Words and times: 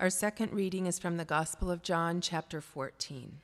Our 0.00 0.10
second 0.10 0.52
reading 0.52 0.86
is 0.86 0.98
from 0.98 1.18
the 1.18 1.24
Gospel 1.24 1.70
of 1.70 1.80
John, 1.80 2.20
chapter 2.20 2.60
14. 2.60 3.38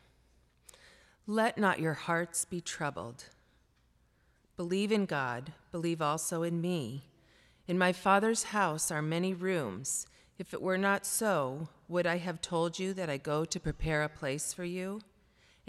Let 1.24 1.56
not 1.56 1.78
your 1.78 1.94
hearts 1.94 2.44
be 2.44 2.60
troubled. 2.60 3.26
Believe 4.56 4.90
in 4.90 5.06
God, 5.06 5.52
believe 5.70 6.02
also 6.02 6.42
in 6.42 6.60
me. 6.60 7.04
In 7.68 7.78
my 7.78 7.92
Father's 7.92 8.42
house 8.42 8.90
are 8.90 9.00
many 9.00 9.32
rooms. 9.32 10.08
If 10.40 10.52
it 10.52 10.60
were 10.60 10.76
not 10.76 11.06
so, 11.06 11.68
would 11.86 12.04
I 12.04 12.16
have 12.16 12.40
told 12.40 12.80
you 12.80 12.94
that 12.94 13.08
I 13.08 13.16
go 13.16 13.44
to 13.44 13.60
prepare 13.60 14.02
a 14.02 14.08
place 14.08 14.52
for 14.52 14.64
you? 14.64 15.02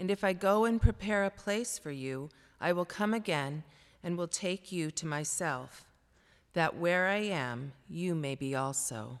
And 0.00 0.10
if 0.10 0.24
I 0.24 0.32
go 0.32 0.64
and 0.64 0.82
prepare 0.82 1.24
a 1.24 1.30
place 1.30 1.78
for 1.78 1.92
you, 1.92 2.28
I 2.60 2.72
will 2.72 2.84
come 2.84 3.14
again 3.14 3.62
and 4.02 4.18
will 4.18 4.26
take 4.26 4.72
you 4.72 4.90
to 4.90 5.06
myself, 5.06 5.84
that 6.54 6.76
where 6.76 7.06
I 7.06 7.18
am, 7.18 7.72
you 7.88 8.16
may 8.16 8.34
be 8.34 8.56
also. 8.56 9.20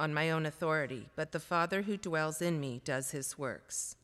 on 0.00 0.14
my 0.14 0.30
own 0.30 0.46
authority, 0.46 1.10
but 1.14 1.30
the 1.30 1.38
Father 1.38 1.82
who 1.82 1.94
dwells 1.98 2.40
in 2.40 2.58
me 2.58 2.80
does 2.86 3.10
his 3.10 3.38
works. 3.38 3.96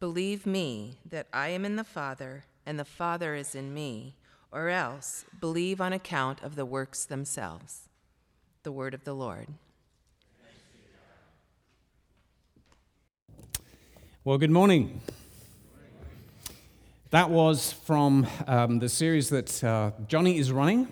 Believe 0.00 0.46
me 0.46 0.96
that 1.04 1.26
I 1.30 1.48
am 1.48 1.66
in 1.66 1.76
the 1.76 1.84
Father 1.84 2.44
and 2.64 2.80
the 2.80 2.86
Father 2.86 3.34
is 3.34 3.54
in 3.54 3.74
me, 3.74 4.16
or 4.50 4.70
else 4.70 5.26
believe 5.40 5.78
on 5.78 5.92
account 5.92 6.42
of 6.42 6.56
the 6.56 6.64
works 6.64 7.04
themselves. 7.04 7.90
The 8.62 8.72
word 8.72 8.94
of 8.94 9.04
the 9.04 9.12
Lord. 9.12 9.48
Well, 14.24 14.38
good 14.38 14.50
morning. 14.50 15.02
That 17.10 17.28
was 17.28 17.72
from 17.72 18.26
um, 18.46 18.78
the 18.78 18.88
series 18.88 19.28
that 19.28 19.62
uh, 19.62 19.90
Johnny 20.08 20.38
is 20.38 20.50
running 20.50 20.88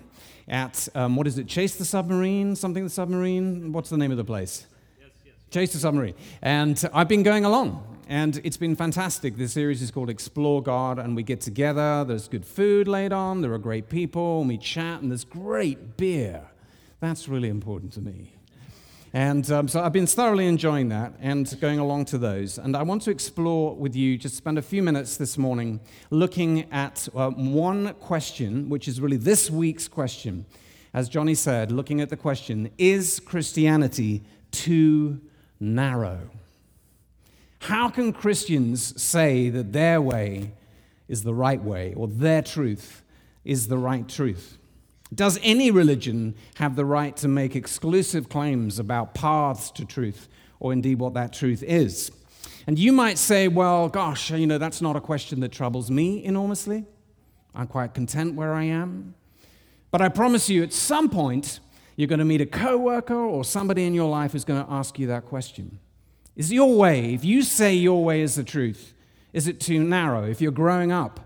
at, 0.51 0.87
um, 0.93 1.15
what 1.15 1.25
is 1.25 1.37
it, 1.37 1.47
Chase 1.47 1.75
the 1.75 1.85
Submarine? 1.85 2.55
Something 2.55 2.83
the 2.83 2.89
Submarine? 2.89 3.71
What's 3.71 3.89
the 3.89 3.97
name 3.97 4.11
of 4.11 4.17
the 4.17 4.23
place? 4.23 4.67
Yes, 4.99 5.09
yes. 5.25 5.33
Chase 5.49 5.73
the 5.73 5.79
Submarine. 5.79 6.13
And 6.41 6.83
I've 6.93 7.07
been 7.07 7.23
going 7.23 7.45
along, 7.45 7.99
and 8.09 8.39
it's 8.43 8.57
been 8.57 8.75
fantastic. 8.75 9.37
The 9.37 9.47
series 9.47 9.81
is 9.81 9.89
called 9.89 10.09
Explore 10.09 10.61
God, 10.61 10.99
and 10.99 11.15
we 11.15 11.23
get 11.23 11.39
together. 11.41 12.03
There's 12.03 12.27
good 12.27 12.45
food 12.45 12.87
laid 12.87 13.13
on, 13.13 13.41
there 13.41 13.53
are 13.53 13.57
great 13.57 13.89
people, 13.89 14.41
and 14.41 14.49
we 14.49 14.57
chat, 14.57 15.01
and 15.01 15.09
there's 15.09 15.23
great 15.23 15.97
beer. 15.97 16.43
That's 16.99 17.27
really 17.27 17.49
important 17.49 17.93
to 17.93 18.01
me. 18.01 18.33
And 19.13 19.51
um, 19.51 19.67
so 19.67 19.83
I've 19.83 19.91
been 19.91 20.07
thoroughly 20.07 20.47
enjoying 20.47 20.87
that 20.89 21.13
and 21.19 21.59
going 21.59 21.79
along 21.79 22.05
to 22.05 22.17
those. 22.17 22.57
And 22.57 22.77
I 22.77 22.83
want 22.83 23.01
to 23.03 23.11
explore 23.11 23.75
with 23.75 23.93
you, 23.93 24.17
just 24.17 24.37
spend 24.37 24.57
a 24.57 24.61
few 24.61 24.81
minutes 24.81 25.17
this 25.17 25.37
morning 25.37 25.81
looking 26.11 26.71
at 26.71 27.09
uh, 27.13 27.29
one 27.31 27.93
question, 27.95 28.69
which 28.69 28.87
is 28.87 29.01
really 29.01 29.17
this 29.17 29.51
week's 29.51 29.89
question. 29.89 30.45
As 30.93 31.09
Johnny 31.09 31.35
said, 31.35 31.73
looking 31.73 31.99
at 31.99 32.09
the 32.09 32.15
question 32.15 32.71
Is 32.77 33.19
Christianity 33.19 34.23
too 34.51 35.19
narrow? 35.59 36.29
How 37.59 37.89
can 37.89 38.13
Christians 38.13 39.01
say 39.01 39.49
that 39.49 39.73
their 39.73 40.01
way 40.01 40.53
is 41.09 41.23
the 41.23 41.33
right 41.33 41.61
way 41.61 41.93
or 41.95 42.07
their 42.07 42.41
truth 42.41 43.03
is 43.43 43.67
the 43.67 43.77
right 43.77 44.07
truth? 44.07 44.57
Does 45.13 45.37
any 45.43 45.71
religion 45.71 46.35
have 46.55 46.75
the 46.75 46.85
right 46.85 47.15
to 47.17 47.27
make 47.27 47.55
exclusive 47.55 48.29
claims 48.29 48.79
about 48.79 49.13
paths 49.13 49.69
to 49.71 49.85
truth, 49.85 50.29
or 50.59 50.71
indeed 50.71 50.99
what 50.99 51.13
that 51.15 51.33
truth 51.33 51.63
is? 51.63 52.11
And 52.65 52.79
you 52.79 52.93
might 52.93 53.17
say, 53.17 53.47
well, 53.47 53.89
gosh, 53.89 54.31
you 54.31 54.47
know, 54.47 54.57
that's 54.57 54.81
not 54.81 54.95
a 54.95 55.01
question 55.01 55.39
that 55.41 55.51
troubles 55.51 55.91
me 55.91 56.23
enormously. 56.23 56.85
I'm 57.53 57.67
quite 57.67 57.93
content 57.93 58.35
where 58.35 58.53
I 58.53 58.63
am. 58.63 59.15
But 59.89 60.01
I 60.01 60.07
promise 60.07 60.49
you, 60.49 60.63
at 60.63 60.71
some 60.71 61.09
point, 61.09 61.59
you're 61.97 62.07
going 62.07 62.19
to 62.19 62.25
meet 62.25 62.39
a 62.39 62.45
coworker 62.45 63.13
or 63.13 63.43
somebody 63.43 63.83
in 63.83 63.93
your 63.93 64.09
life 64.09 64.31
who's 64.31 64.45
going 64.45 64.63
to 64.63 64.71
ask 64.71 64.97
you 64.97 65.07
that 65.07 65.25
question. 65.25 65.79
Is 66.37 66.53
your 66.53 66.73
way, 66.73 67.13
if 67.13 67.25
you 67.25 67.41
say 67.41 67.73
your 67.73 68.03
way 68.05 68.21
is 68.21 68.35
the 68.35 68.43
truth, 68.43 68.93
is 69.33 69.47
it 69.47 69.59
too 69.59 69.83
narrow? 69.83 70.23
If 70.23 70.39
you're 70.39 70.51
growing 70.51 70.91
up 70.91 71.19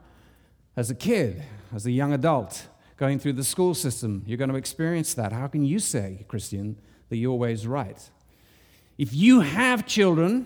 as 0.76 0.90
a 0.90 0.96
kid, 0.96 1.44
as 1.74 1.86
a 1.86 1.92
young 1.92 2.12
adult, 2.12 2.68
going 2.98 3.20
through 3.20 3.34
the 3.34 3.44
school 3.44 3.74
system, 3.74 4.24
you're 4.26 4.38
going 4.38 4.50
to 4.50 4.56
experience 4.56 5.14
that. 5.16 5.32
How 5.32 5.48
can 5.48 5.66
you 5.66 5.80
say, 5.80 6.26
Christian, 6.28 6.78
that 7.10 7.18
your 7.18 7.38
way 7.38 7.52
is 7.52 7.68
right? 7.68 8.10
If 8.98 9.14
you 9.14 9.42
have 9.42 9.86
children, 9.86 10.46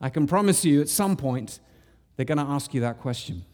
I 0.00 0.10
can 0.10 0.26
promise 0.26 0.64
you 0.64 0.80
at 0.80 0.88
some 0.88 1.16
point 1.16 1.60
they're 2.16 2.26
going 2.26 2.38
to 2.38 2.44
ask 2.44 2.74
you 2.74 2.80
that 2.82 3.00
question. 3.00 3.44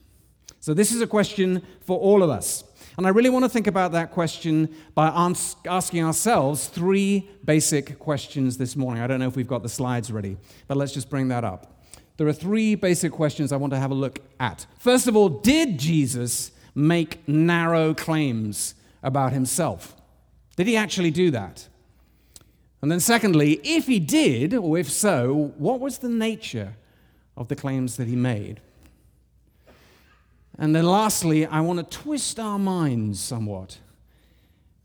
So, 0.60 0.74
this 0.74 0.92
is 0.92 1.00
a 1.00 1.06
question 1.06 1.62
for 1.80 1.98
all 1.98 2.22
of 2.22 2.30
us. 2.30 2.62
And 2.96 3.06
I 3.06 3.10
really 3.10 3.30
want 3.30 3.44
to 3.44 3.48
think 3.48 3.66
about 3.66 3.92
that 3.92 4.12
question 4.12 4.72
by 4.94 5.08
asking 5.08 6.04
ourselves 6.04 6.68
three 6.68 7.28
basic 7.44 7.98
questions 7.98 8.58
this 8.58 8.76
morning. 8.76 9.02
I 9.02 9.06
don't 9.06 9.18
know 9.18 9.26
if 9.26 9.34
we've 9.34 9.46
got 9.46 9.62
the 9.62 9.68
slides 9.68 10.12
ready, 10.12 10.36
but 10.68 10.76
let's 10.76 10.92
just 10.92 11.08
bring 11.10 11.28
that 11.28 11.42
up. 11.42 11.82
There 12.16 12.28
are 12.28 12.32
three 12.32 12.74
basic 12.74 13.10
questions 13.10 13.50
I 13.50 13.56
want 13.56 13.72
to 13.72 13.78
have 13.78 13.90
a 13.90 13.94
look 13.94 14.20
at. 14.38 14.66
First 14.78 15.08
of 15.08 15.16
all, 15.16 15.28
did 15.28 15.78
Jesus 15.78 16.51
make 16.74 17.26
narrow 17.28 17.94
claims 17.94 18.74
about 19.02 19.32
himself? 19.32 19.96
Did 20.56 20.66
he 20.66 20.76
actually 20.76 21.10
do 21.10 21.30
that? 21.30 21.68
And 22.82 22.90
then, 22.90 23.00
secondly, 23.00 23.60
if 23.62 23.86
he 23.86 24.00
did, 24.00 24.54
or 24.54 24.76
if 24.76 24.90
so, 24.90 25.52
what 25.56 25.78
was 25.78 25.98
the 25.98 26.08
nature 26.08 26.74
of 27.36 27.46
the 27.46 27.54
claims 27.54 27.96
that 27.96 28.08
he 28.08 28.16
made? 28.16 28.60
And 30.58 30.74
then, 30.74 30.84
lastly, 30.84 31.46
I 31.46 31.60
want 31.60 31.78
to 31.78 31.98
twist 31.98 32.40
our 32.40 32.58
minds 32.58 33.20
somewhat 33.20 33.78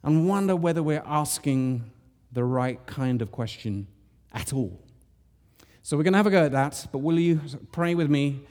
and 0.04 0.30
wonder 0.30 0.56
whether 0.56 0.84
we're 0.84 1.04
asking 1.06 1.90
the 2.32 2.44
right 2.44 2.86
kind 2.86 3.22
of 3.22 3.32
question 3.32 3.88
at 4.32 4.54
all. 4.54 4.80
So, 5.82 5.98
we're 5.98 6.04
going 6.04 6.14
to 6.14 6.18
have 6.18 6.28
a 6.28 6.32
go 6.32 6.46
at 6.46 6.52
that, 6.52 6.88
but 6.92 7.00
will 7.00 7.20
you 7.20 7.42
pray 7.72 7.96
with 7.96 8.12
me 8.12 8.42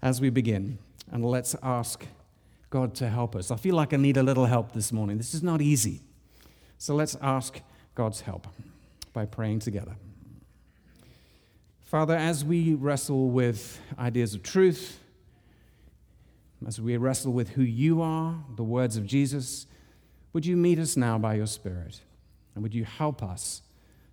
as 0.00 0.20
we 0.20 0.30
begin? 0.30 0.78
And 1.12 1.24
let's 1.24 1.54
ask 1.62 2.06
God 2.74 2.92
to 2.96 3.08
help 3.08 3.36
us. 3.36 3.52
I 3.52 3.56
feel 3.56 3.76
like 3.76 3.92
I 3.92 3.96
need 3.98 4.16
a 4.16 4.22
little 4.24 4.46
help 4.46 4.72
this 4.72 4.90
morning. 4.90 5.16
This 5.16 5.32
is 5.32 5.44
not 5.44 5.62
easy. 5.62 6.00
So 6.76 6.96
let's 6.96 7.16
ask 7.22 7.60
God's 7.94 8.22
help 8.22 8.48
by 9.12 9.26
praying 9.26 9.60
together. 9.60 9.94
Father, 11.82 12.16
as 12.16 12.44
we 12.44 12.74
wrestle 12.74 13.30
with 13.30 13.80
ideas 13.96 14.34
of 14.34 14.42
truth, 14.42 14.98
as 16.66 16.80
we 16.80 16.96
wrestle 16.96 17.32
with 17.32 17.50
who 17.50 17.62
you 17.62 18.02
are, 18.02 18.42
the 18.56 18.64
words 18.64 18.96
of 18.96 19.06
Jesus, 19.06 19.68
would 20.32 20.44
you 20.44 20.56
meet 20.56 20.80
us 20.80 20.96
now 20.96 21.16
by 21.16 21.34
your 21.34 21.46
Spirit? 21.46 22.00
And 22.56 22.64
would 22.64 22.74
you 22.74 22.84
help 22.84 23.22
us 23.22 23.62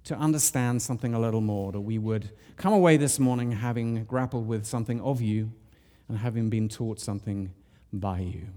to 0.03 0.15
understand 0.15 0.83
something 0.83 1.15
a 1.15 1.19
little 1.19 1.41
more, 1.41 1.71
that 1.71 1.81
we 1.81 1.97
would 1.97 2.29
come 2.57 2.73
away 2.73 2.95
this 2.95 3.17
morning 3.17 3.53
having 3.53 4.03
grappled 4.03 4.47
with 4.47 4.67
something 4.67 5.01
of 5.01 5.19
you 5.19 5.51
and 6.07 6.19
having 6.19 6.51
been 6.51 6.69
taught 6.69 6.99
something 6.99 7.51
by 7.93 8.19
you. 8.19 8.47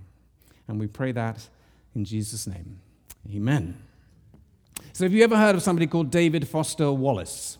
And 0.68 0.78
we 0.80 0.86
pray 0.86 1.12
that 1.12 1.48
in 1.94 2.04
Jesus' 2.04 2.46
name. 2.46 2.78
Amen. 3.30 3.76
So, 4.92 5.04
have 5.04 5.12
you 5.12 5.24
ever 5.24 5.36
heard 5.36 5.54
of 5.54 5.62
somebody 5.62 5.86
called 5.86 6.10
David 6.10 6.46
Foster 6.46 6.92
Wallace? 6.92 7.58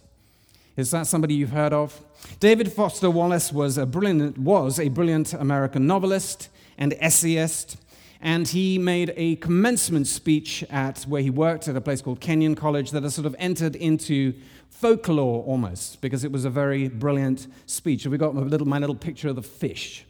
Is 0.77 0.91
that 0.91 1.07
somebody 1.07 1.35
you've 1.35 1.51
heard 1.51 1.73
of? 1.73 2.05
David 2.41 2.73
Foster 2.73 3.11
Wallace 3.11 3.53
was 3.53 3.79
a 3.79 3.87
brilliant, 3.87 4.39
was 4.39 4.79
a 4.81 4.89
brilliant 4.89 5.33
American 5.33 5.87
novelist 5.87 6.49
and 6.79 6.95
essayist, 7.01 7.77
and 8.21 8.49
he 8.49 8.79
made 8.79 9.13
a 9.17 9.37
commencement 9.37 10.07
speech 10.07 10.65
at 10.71 11.03
where 11.03 11.23
he 11.23 11.31
worked 11.31 11.69
at 11.69 11.77
a 11.77 11.81
place 11.81 12.03
called 12.03 12.21
Kenyon 12.21 12.55
College 12.55 12.91
that 12.91 13.03
has 13.03 13.15
sort 13.15 13.27
of 13.27 13.37
entered 13.39 13.77
into 13.77 14.35
folklore 14.71 15.45
almost, 15.45 16.01
because 16.01 16.25
it 16.25 16.33
was 16.33 16.45
a 16.45 16.51
very 16.51 16.89
brilliant 16.89 17.47
speech. 17.67 18.07
we 18.07 18.19
got 18.19 18.35
my 18.35 18.43
little, 18.43 18.67
my 18.67 18.79
little 18.79 18.97
picture 18.97 19.29
of 19.29 19.37
the 19.37 19.43
fish. 19.43 20.05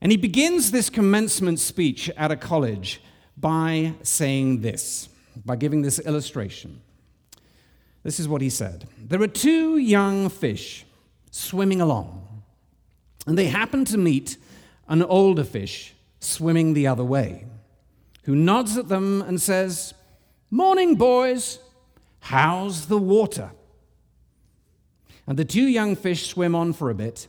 And 0.00 0.10
he 0.10 0.16
begins 0.16 0.70
this 0.70 0.88
commencement 0.88 1.60
speech 1.60 2.08
at 2.16 2.30
a 2.30 2.36
college 2.36 3.02
by 3.36 3.94
saying 4.02 4.60
this, 4.60 5.08
by 5.44 5.56
giving 5.56 5.82
this 5.82 5.98
illustration. 5.98 6.80
This 8.02 8.18
is 8.18 8.28
what 8.28 8.40
he 8.40 8.50
said 8.50 8.88
There 8.98 9.20
are 9.22 9.28
two 9.28 9.76
young 9.76 10.28
fish 10.28 10.86
swimming 11.30 11.80
along, 11.80 12.42
and 13.26 13.36
they 13.36 13.46
happen 13.46 13.84
to 13.86 13.98
meet 13.98 14.36
an 14.88 15.02
older 15.02 15.44
fish 15.44 15.94
swimming 16.18 16.74
the 16.74 16.86
other 16.86 17.04
way, 17.04 17.46
who 18.24 18.34
nods 18.34 18.76
at 18.76 18.88
them 18.88 19.22
and 19.22 19.40
says, 19.40 19.94
Morning, 20.50 20.96
boys. 20.96 21.58
How's 22.22 22.86
the 22.86 22.98
water? 22.98 23.52
And 25.26 25.38
the 25.38 25.44
two 25.44 25.66
young 25.66 25.96
fish 25.96 26.28
swim 26.28 26.54
on 26.54 26.72
for 26.72 26.90
a 26.90 26.94
bit, 26.94 27.28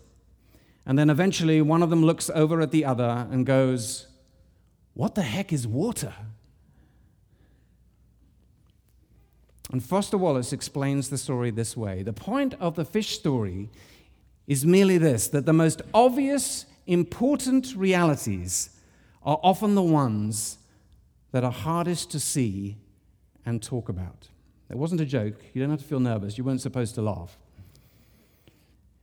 and 0.86 0.98
then 0.98 1.10
eventually 1.10 1.62
one 1.62 1.84
of 1.84 1.90
them 1.90 2.04
looks 2.04 2.30
over 2.34 2.62
at 2.62 2.72
the 2.72 2.86
other 2.86 3.28
and 3.32 3.46
goes, 3.46 4.08
What 4.94 5.16
the 5.16 5.22
heck 5.22 5.54
is 5.54 5.68
water? 5.68 6.14
And 9.72 9.84
Foster 9.84 10.18
Wallace 10.18 10.52
explains 10.52 11.10
the 11.10 11.18
story 11.18 11.50
this 11.52 11.78
way 11.78 12.04
The 12.04 12.14
point 12.14 12.56
of 12.60 12.76
the 12.76 12.86
fish 12.86 13.18
story 13.18 13.70
is 14.48 14.66
merely 14.66 14.98
this 14.98 15.28
that 15.30 15.46
the 15.46 15.54
most 15.54 15.82
obvious, 15.94 16.66
important 16.88 17.76
realities 17.76 18.72
are 19.24 19.40
often 19.44 19.76
the 19.76 19.84
ones 19.84 20.58
that 21.32 21.44
are 21.44 21.52
hardest 21.52 22.12
to 22.12 22.20
see 22.20 22.78
and 23.46 23.62
talk 23.62 23.88
about. 23.88 24.28
It 24.70 24.78
wasn't 24.78 25.02
a 25.02 25.06
joke. 25.06 25.36
You 25.54 25.62
don't 25.62 25.70
have 25.70 25.80
to 25.80 25.86
feel 25.86 26.00
nervous. 26.00 26.38
You 26.38 26.44
weren't 26.44 26.62
supposed 26.62 26.96
to 26.96 27.02
laugh. 27.02 27.38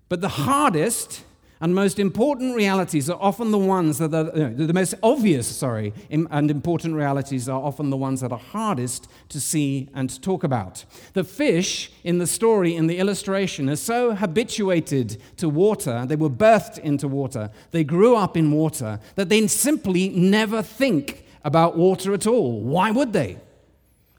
But 0.09 0.21
the 0.21 0.29
hardest 0.29 1.25
and 1.61 1.75
most 1.75 1.99
important 1.99 2.55
realities 2.55 3.11
are 3.11 3.19
often 3.21 3.51
the 3.51 3.59
ones 3.59 3.99
that 3.99 4.15
are 4.15 4.51
the 4.51 4.73
most 4.73 4.95
obvious, 5.03 5.47
sorry, 5.47 5.93
and 6.11 6.51
important 6.51 6.95
realities 6.95 7.49
are 7.49 7.61
often 7.61 7.91
the 7.91 7.97
ones 7.97 8.21
that 8.21 8.33
are 8.33 8.39
hardest 8.39 9.09
to 9.29 9.41
see 9.41 9.89
and 9.95 10.11
to 10.11 10.21
talk 10.21 10.45
about. 10.45 10.85
The 11.13 11.25
fish 11.25 11.91
in 12.05 12.19
the 12.19 12.27
story, 12.27 12.75
in 12.75 12.87
the 12.87 12.99
illustration, 12.99 13.69
are 13.69 13.77
so 13.77 14.15
habituated 14.15 15.21
to 15.37 15.49
water, 15.49 16.05
they 16.07 16.17
were 16.17 16.31
birthed 16.31 16.79
into 16.79 17.09
water, 17.09 17.51
they 17.71 17.85
grew 17.85 18.17
up 18.17 18.37
in 18.37 18.53
water, 18.53 19.01
that 19.17 19.29
they 19.29 19.47
simply 19.47 20.09
never 20.09 20.63
think 20.63 21.25
about 21.45 21.77
water 21.77 22.13
at 22.13 22.27
all. 22.27 22.61
Why 22.61 22.91
would 22.91 23.13
they? 23.13 23.39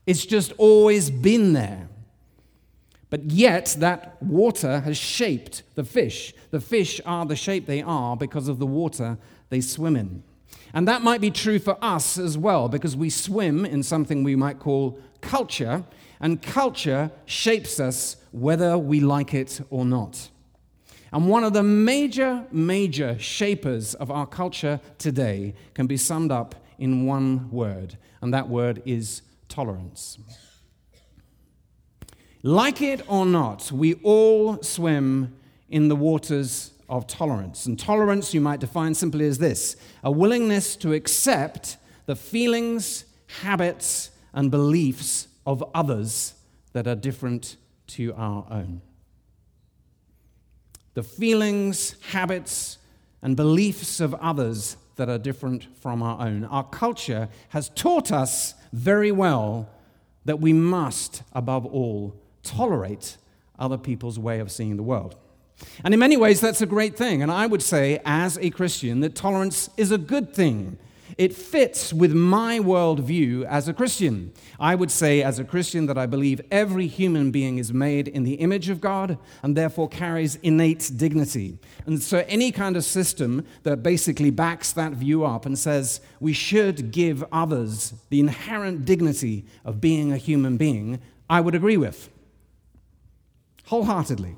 It's 0.05 0.25
just 0.25 0.53
always 0.57 1.09
been 1.09 1.53
there. 1.53 1.88
But 3.09 3.31
yet, 3.31 3.75
that 3.79 4.21
water 4.21 4.81
has 4.81 4.97
shaped 4.97 5.63
the 5.75 5.83
fish. 5.83 6.33
The 6.51 6.59
fish 6.59 7.01
are 7.05 7.25
the 7.25 7.35
shape 7.35 7.65
they 7.65 7.81
are 7.81 8.15
because 8.15 8.47
of 8.47 8.59
the 8.59 8.67
water 8.67 9.17
they 9.49 9.61
swim 9.61 9.95
in. 9.95 10.23
And 10.73 10.87
that 10.87 11.01
might 11.01 11.21
be 11.21 11.31
true 11.31 11.57
for 11.57 11.77
us 11.81 12.19
as 12.19 12.37
well, 12.37 12.69
because 12.69 12.95
we 12.95 13.09
swim 13.09 13.65
in 13.65 13.81
something 13.81 14.23
we 14.23 14.35
might 14.35 14.59
call 14.59 14.99
culture, 15.21 15.83
and 16.19 16.41
culture 16.41 17.11
shapes 17.25 17.79
us 17.79 18.17
whether 18.31 18.77
we 18.77 18.99
like 18.99 19.33
it 19.33 19.61
or 19.69 19.85
not. 19.85 20.29
And 21.11 21.27
one 21.27 21.43
of 21.43 21.53
the 21.53 21.63
major, 21.63 22.45
major 22.51 23.17
shapers 23.17 23.95
of 23.95 24.11
our 24.11 24.27
culture 24.27 24.79
today 24.99 25.55
can 25.73 25.87
be 25.87 25.97
summed 25.97 26.31
up 26.31 26.53
in 26.77 27.07
one 27.07 27.49
word, 27.49 27.97
and 28.21 28.31
that 28.33 28.47
word 28.47 28.83
is 28.85 29.23
tolerance. 29.47 30.19
Like 32.41 32.81
it 32.81 33.01
or 33.07 33.25
not, 33.25 33.71
we 33.71 33.95
all 33.95 34.61
swim 34.63 35.35
in 35.69 35.89
the 35.89 35.95
waters 35.95 36.71
of 36.87 37.05
tolerance. 37.05 37.65
And 37.65 37.77
tolerance 37.77 38.33
you 38.33 38.41
might 38.41 38.59
define 38.59 38.95
simply 38.95 39.25
as 39.27 39.37
this 39.37 39.75
a 40.03 40.11
willingness 40.11 40.75
to 40.77 40.93
accept 40.93 41.77
the 42.05 42.15
feelings, 42.15 43.05
habits, 43.41 44.11
and 44.33 44.49
beliefs 44.49 45.27
of 45.45 45.63
others 45.73 46.33
that 46.73 46.87
are 46.87 46.95
different 46.95 47.57
to 47.87 48.13
our 48.15 48.45
own. 48.49 48.81
The 50.93 51.03
feelings, 51.03 51.95
habits, 52.11 52.77
and 53.21 53.35
beliefs 53.35 53.99
of 53.99 54.13
others 54.15 54.77
that 54.95 55.09
are 55.09 55.17
different 55.17 55.67
from 55.81 56.01
our 56.01 56.25
own. 56.25 56.45
Our 56.45 56.63
culture 56.63 57.29
has 57.49 57.69
taught 57.69 58.11
us 58.11 58.53
very 58.71 59.11
well 59.11 59.69
that 60.25 60.39
we 60.39 60.53
must, 60.53 61.23
above 61.33 61.65
all, 61.65 62.15
tolerate 62.49 63.17
other 63.57 63.77
people's 63.77 64.17
way 64.17 64.39
of 64.39 64.51
seeing 64.51 64.77
the 64.77 64.83
world. 64.83 65.15
And 65.83 65.93
in 65.93 65.99
many 65.99 66.17
ways, 66.17 66.39
that's 66.39 66.61
a 66.61 66.65
great 66.65 66.95
thing. 66.95 67.21
And 67.21 67.31
I 67.31 67.45
would 67.45 67.61
say, 67.61 67.99
as 68.05 68.37
a 68.37 68.49
Christian, 68.49 69.01
that 69.01 69.15
tolerance 69.15 69.69
is 69.77 69.91
a 69.91 69.97
good 69.97 70.33
thing. 70.33 70.77
It 71.17 71.35
fits 71.35 71.91
with 71.91 72.13
my 72.13 72.59
worldview 72.59 73.43
as 73.43 73.67
a 73.67 73.73
Christian. 73.73 74.31
I 74.57 74.75
would 74.75 74.89
say, 74.89 75.21
as 75.21 75.37
a 75.37 75.43
Christian, 75.43 75.85
that 75.87 75.97
I 75.97 76.05
believe 76.05 76.39
every 76.49 76.87
human 76.87 77.29
being 77.29 77.57
is 77.57 77.73
made 77.73 78.07
in 78.07 78.23
the 78.23 78.35
image 78.35 78.69
of 78.69 78.79
God 78.79 79.17
and 79.43 79.57
therefore 79.57 79.89
carries 79.89 80.35
innate 80.37 80.89
dignity. 80.95 81.57
And 81.85 82.01
so, 82.01 82.23
any 82.29 82.53
kind 82.53 82.77
of 82.77 82.85
system 82.85 83.45
that 83.63 83.83
basically 83.83 84.29
backs 84.29 84.71
that 84.73 84.93
view 84.93 85.25
up 85.25 85.45
and 85.45 85.59
says 85.59 85.99
we 86.21 86.31
should 86.31 86.91
give 86.91 87.21
others 87.33 87.93
the 88.09 88.21
inherent 88.21 88.85
dignity 88.85 89.45
of 89.65 89.81
being 89.81 90.13
a 90.13 90.17
human 90.17 90.55
being, 90.55 91.01
I 91.29 91.41
would 91.41 91.55
agree 91.55 91.77
with 91.77 92.09
wholeheartedly. 93.69 94.35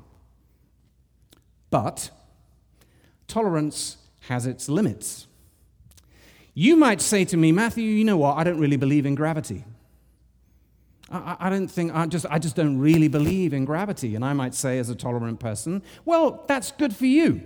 But 1.70 2.10
tolerance 3.28 3.96
has 4.28 4.44
its 4.44 4.68
limits. 4.68 5.26
You 6.52 6.76
might 6.76 7.00
say 7.00 7.24
to 7.24 7.36
me, 7.38 7.50
Matthew, 7.50 7.84
you 7.84 8.04
know 8.04 8.18
what? 8.18 8.36
I 8.36 8.44
don't 8.44 8.58
really 8.58 8.76
believe 8.76 9.06
in 9.06 9.14
gravity. 9.14 9.64
I, 11.10 11.36
I, 11.40 11.50
don't 11.50 11.68
think, 11.68 11.94
I 11.94 12.04
just, 12.04 12.26
I 12.28 12.38
just 12.38 12.56
don't 12.56 12.78
really 12.78 13.08
believe 13.08 13.54
in 13.54 13.64
gravity. 13.64 14.14
And 14.14 14.22
I 14.22 14.34
might 14.34 14.54
say, 14.54 14.78
as 14.78 14.90
a 14.90 14.94
tolerant 14.94 15.40
person, 15.40 15.82
well, 16.04 16.44
that's 16.46 16.70
good 16.72 16.94
for 16.94 17.06
you. 17.06 17.40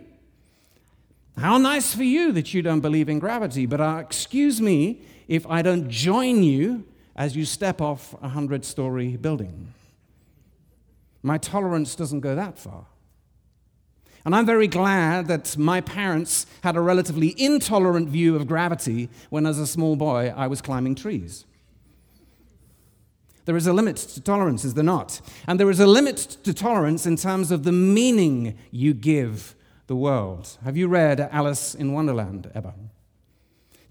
How 1.39 1.56
nice 1.56 1.94
for 1.94 2.03
you 2.03 2.32
that 2.32 2.53
you 2.53 2.62
don't 2.62 2.81
believe 2.81 3.09
in 3.09 3.21
gravity. 3.21 3.65
But 3.65 3.81
uh, 3.81 4.03
excuse 4.05 4.61
me 4.61 5.03
if 5.29 5.47
I 5.47 5.62
don't 5.62 5.89
join 5.89 6.43
you 6.43 6.85
as 7.15 7.37
you 7.37 7.44
step 7.44 7.81
off 7.81 8.12
a 8.23 8.29
hundred 8.29 8.65
story 8.65 9.17
building. 9.17 9.73
My 11.26 11.38
tolerance 11.38 11.96
doesn't 11.96 12.20
go 12.20 12.37
that 12.37 12.56
far. 12.56 12.87
And 14.25 14.32
I'm 14.32 14.46
very 14.46 14.69
glad 14.69 15.26
that 15.26 15.58
my 15.58 15.81
parents 15.81 16.46
had 16.62 16.76
a 16.76 16.81
relatively 16.81 17.34
intolerant 17.37 18.08
view 18.08 18.36
of 18.36 18.46
gravity 18.46 19.08
when, 19.29 19.44
as 19.44 19.58
a 19.58 19.67
small 19.67 19.96
boy, 19.96 20.32
I 20.36 20.46
was 20.46 20.62
climbing 20.62 20.94
trees. 20.94 21.44
There 23.44 23.56
is 23.56 23.67
a 23.67 23.72
limit 23.72 23.96
to 23.96 24.20
tolerance, 24.20 24.65
is 24.65 24.74
there 24.74 24.84
not? 24.84 25.20
And 25.48 25.58
there 25.58 25.70
is 25.70 25.81
a 25.81 25.86
limit 25.86 26.36
to 26.44 26.55
tolerance 26.55 27.06
in 27.06 27.17
terms 27.17 27.51
of 27.51 27.65
the 27.65 27.72
meaning 27.72 28.56
you 28.70 28.94
give 28.94 29.56
the 29.89 29.96
world. 29.96 30.56
Have 30.65 30.77
you 30.77 30.86
read 30.86 31.19
Alice 31.19 31.74
in 31.74 31.93
Wonderland 31.93 32.53
ever? 32.55 32.72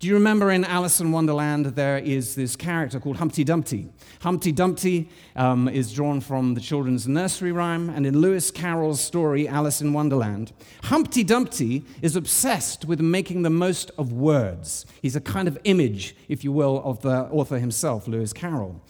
Do 0.05 0.09
you 0.09 0.17
remember 0.17 0.51
in 0.51 0.63
Alice 0.63 1.01
in 1.01 1.11
Wonderland 1.11 1.65
there 1.65 1.97
is 1.97 2.35
this 2.35 2.55
character 2.55 2.99
called 2.99 3.17
Humpty 3.17 3.43
Dumpty? 3.43 3.89
Humpty 4.21 4.51
Dumpty 4.51 5.09
um, 5.35 5.67
is 5.67 5.91
drawn 5.91 6.21
from 6.21 6.53
the 6.53 6.61
children's 6.61 7.07
nursery 7.07 7.51
rhyme, 7.51 7.89
and 7.89 8.05
in 8.05 8.19
Lewis 8.19 8.51
Carroll's 8.51 9.01
story, 9.01 9.47
Alice 9.47 9.81
in 9.81 9.93
Wonderland, 9.93 10.53
Humpty 10.83 11.23
Dumpty 11.23 11.83
is 12.03 12.15
obsessed 12.15 12.85
with 12.85 12.99
making 12.99 13.41
the 13.41 13.49
most 13.49 13.89
of 13.97 14.13
words. 14.13 14.85
He's 15.01 15.15
a 15.15 15.21
kind 15.21 15.47
of 15.47 15.57
image, 15.63 16.15
if 16.29 16.43
you 16.43 16.51
will, 16.51 16.83
of 16.85 17.01
the 17.01 17.23
author 17.31 17.57
himself, 17.57 18.07
Lewis 18.07 18.31
Carroll. 18.31 18.83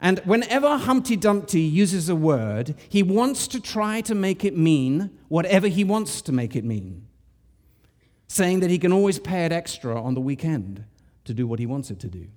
And 0.00 0.20
whenever 0.20 0.78
Humpty 0.78 1.16
Dumpty 1.16 1.60
uses 1.60 2.08
a 2.08 2.16
word, 2.16 2.76
he 2.88 3.02
wants 3.02 3.46
to 3.48 3.60
try 3.60 4.00
to 4.00 4.14
make 4.14 4.42
it 4.42 4.56
mean 4.56 5.10
whatever 5.28 5.68
he 5.68 5.84
wants 5.84 6.22
to 6.22 6.32
make 6.32 6.56
it 6.56 6.64
mean 6.64 7.09
saying 8.30 8.60
that 8.60 8.70
he 8.70 8.78
can 8.78 8.92
always 8.92 9.18
pay 9.18 9.44
it 9.44 9.50
extra 9.50 10.00
on 10.00 10.14
the 10.14 10.20
weekend 10.20 10.84
to 11.24 11.34
do 11.34 11.48
what 11.48 11.58
he 11.58 11.66
wants 11.66 11.90
it 11.90 11.98
to 11.98 12.06
do. 12.06 12.28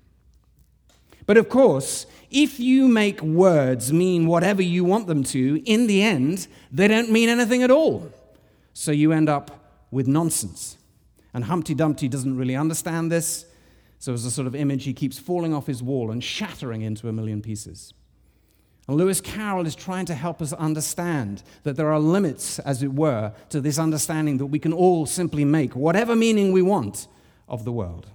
But 1.28 1.38
of 1.38 1.50
course, 1.50 2.08
if 2.32 2.60
you 2.60 2.88
make 2.88 3.22
words 3.22 3.94
mean 3.94 4.26
whatever 4.26 4.64
you 4.64 4.84
want 4.84 5.06
them 5.06 5.24
to, 5.26 5.62
in 5.66 5.86
the 5.86 6.02
end, 6.02 6.48
they 6.72 6.88
don't 6.88 7.12
mean 7.12 7.30
anything 7.30 7.62
at 7.62 7.70
all. 7.70 8.12
So 8.74 8.92
you 8.92 9.12
end 9.12 9.30
up 9.30 9.52
with 9.92 10.08
nonsense. 10.08 10.78
And 11.32 11.44
Humpty 11.44 11.76
Dumpty 11.76 12.08
doesn't 12.08 12.36
really 12.36 12.56
understand 12.56 13.12
this. 13.12 13.46
So, 14.00 14.14
as 14.14 14.26
a 14.26 14.32
sort 14.32 14.48
of 14.48 14.56
image, 14.56 14.86
he 14.86 14.94
keeps 14.94 15.20
falling 15.20 15.54
off 15.54 15.68
his 15.68 15.84
wall 15.84 16.10
and 16.10 16.24
shattering 16.24 16.82
into 16.82 17.08
a 17.08 17.14
million 17.14 17.42
pieces. 17.42 17.94
And 18.88 18.98
Lewis 18.98 19.22
Carroll 19.22 19.66
is 19.66 19.76
trying 19.76 20.06
to 20.08 20.14
help 20.14 20.42
us 20.42 20.52
understand 20.52 21.44
that 21.64 21.78
there 21.78 21.92
are 21.92 22.00
limits, 22.00 22.60
as 22.60 22.84
it 22.84 22.94
were, 22.94 23.34
to 23.50 23.62
this 23.62 23.80
understanding 23.80 24.38
that 24.40 24.48
we 24.48 24.60
can 24.60 24.74
all 24.74 25.06
simply 25.06 25.46
make 25.46 25.76
whatever 25.76 26.16
meaning 26.16 26.52
we 26.52 26.62
want 26.62 27.08
of 27.48 27.64
the 27.64 27.72
world. 27.72 28.08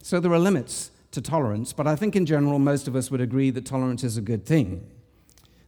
So 0.00 0.20
there 0.20 0.32
are 0.32 0.38
limits 0.38 0.92
to 1.10 1.20
tolerance, 1.20 1.72
but 1.72 1.88
I 1.88 1.96
think 1.96 2.14
in 2.14 2.24
general 2.24 2.60
most 2.60 2.86
of 2.86 2.94
us 2.94 3.10
would 3.10 3.20
agree 3.20 3.50
that 3.50 3.66
tolerance 3.66 4.04
is 4.04 4.16
a 4.16 4.22
good 4.22 4.46
thing. 4.46 4.88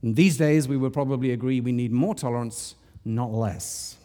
And 0.02 0.14
these 0.14 0.36
days, 0.36 0.68
we 0.68 0.76
would 0.76 0.92
probably 0.92 1.32
agree 1.32 1.60
we 1.60 1.72
need 1.72 1.90
more 1.90 2.14
tolerance, 2.14 2.76
not 3.04 3.32
less. 3.32 3.96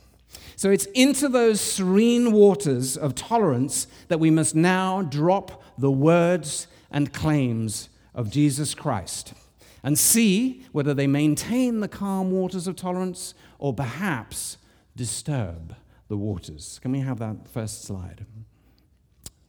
So 0.55 0.71
it's 0.71 0.85
into 0.95 1.29
those 1.29 1.61
serene 1.61 2.31
waters 2.31 2.97
of 2.97 3.13
tolerance 3.13 3.85
that 4.07 4.19
we 4.19 4.31
must 4.31 4.55
now 4.55 5.03
drop 5.03 5.61
the 5.77 5.91
words 5.91 6.65
and 6.89 7.13
claims 7.13 7.89
of 8.15 8.31
Jesus 8.31 8.73
Christ 8.73 9.35
and 9.83 9.99
see 9.99 10.65
whether 10.71 10.93
they 10.93 11.07
maintain 11.07 11.81
the 11.81 11.87
calm 11.87 12.31
waters 12.31 12.67
of 12.67 12.75
tolerance 12.75 13.33
or 13.59 13.73
perhaps 13.73 14.57
disturb 14.95 15.75
the 16.07 16.17
waters. 16.17 16.79
Can 16.81 16.91
we 16.91 17.01
have 17.01 17.19
that 17.19 17.47
first 17.47 17.83
slide? 17.83 18.25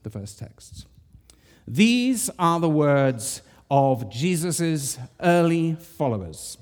The 0.03 0.11
first 0.11 0.38
text. 0.38 0.87
These 1.67 2.31
are 2.38 2.61
the 2.61 2.69
words 2.69 3.43
of 3.71 4.11
Jesus' 4.11 4.99
early 5.21 5.75
followers. 5.75 6.59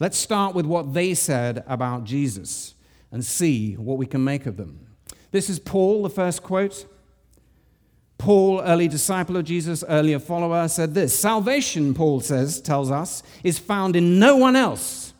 Let's 0.00 0.16
start 0.16 0.54
with 0.54 0.66
what 0.66 0.94
they 0.94 1.14
said 1.14 1.62
about 1.68 2.04
Jesus 2.04 2.74
and 3.12 3.24
see 3.24 3.74
what 3.74 3.98
we 3.98 4.06
can 4.06 4.24
make 4.24 4.46
of 4.46 4.56
them. 4.56 4.86
This 5.30 5.48
is 5.48 5.58
Paul, 5.58 6.02
the 6.02 6.10
first 6.10 6.42
quote. 6.42 6.86
Paul, 8.22 8.60
early 8.60 8.86
disciple 8.86 9.36
of 9.36 9.46
Jesus, 9.46 9.82
earlier 9.88 10.20
follower, 10.20 10.68
said 10.68 10.94
this 10.94 11.18
Salvation, 11.18 11.92
Paul 11.92 12.20
says, 12.20 12.60
tells 12.60 12.88
us, 12.88 13.20
is 13.42 13.58
found 13.58 13.96
in 13.96 14.20
no 14.20 14.36
one 14.36 14.54
else. 14.54 15.12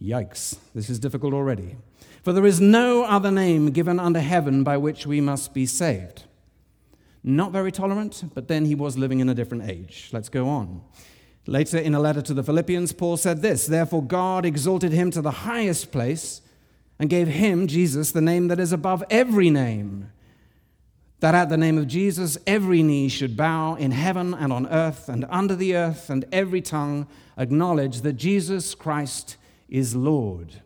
Yikes, 0.00 0.56
this 0.72 0.88
is 0.88 1.00
difficult 1.00 1.34
already. 1.34 1.74
For 2.22 2.32
there 2.32 2.46
is 2.46 2.60
no 2.60 3.02
other 3.02 3.32
name 3.32 3.72
given 3.72 3.98
under 3.98 4.20
heaven 4.20 4.62
by 4.62 4.76
which 4.76 5.04
we 5.04 5.20
must 5.20 5.52
be 5.52 5.66
saved. 5.66 6.26
Not 7.24 7.50
very 7.50 7.72
tolerant, 7.72 8.22
but 8.34 8.46
then 8.46 8.66
he 8.66 8.76
was 8.76 8.96
living 8.96 9.18
in 9.18 9.28
a 9.28 9.34
different 9.34 9.68
age. 9.68 10.10
Let's 10.12 10.28
go 10.28 10.48
on. 10.48 10.80
Later, 11.48 11.78
in 11.78 11.92
a 11.92 11.98
letter 11.98 12.22
to 12.22 12.34
the 12.34 12.44
Philippians, 12.44 12.92
Paul 12.92 13.16
said 13.16 13.42
this 13.42 13.66
Therefore, 13.66 14.04
God 14.04 14.46
exalted 14.46 14.92
him 14.92 15.10
to 15.10 15.20
the 15.20 15.32
highest 15.32 15.90
place 15.90 16.40
and 17.00 17.10
gave 17.10 17.26
him, 17.26 17.66
Jesus, 17.66 18.12
the 18.12 18.20
name 18.20 18.46
that 18.46 18.60
is 18.60 18.70
above 18.70 19.02
every 19.10 19.50
name 19.50 20.12
that 21.24 21.34
at 21.34 21.48
the 21.48 21.56
name 21.56 21.78
of 21.78 21.88
Jesus 21.88 22.36
every 22.46 22.82
knee 22.82 23.08
should 23.08 23.34
bow 23.34 23.76
in 23.76 23.92
heaven 23.92 24.34
and 24.34 24.52
on 24.52 24.66
earth 24.66 25.08
and 25.08 25.24
under 25.30 25.56
the 25.56 25.74
earth, 25.74 26.10
and 26.10 26.26
every 26.30 26.60
tongue 26.60 27.06
acknowledge 27.38 28.02
that 28.02 28.12
Jesus 28.12 28.74
Christ 28.74 29.38
is 29.66 29.96
Lord. 29.96 30.60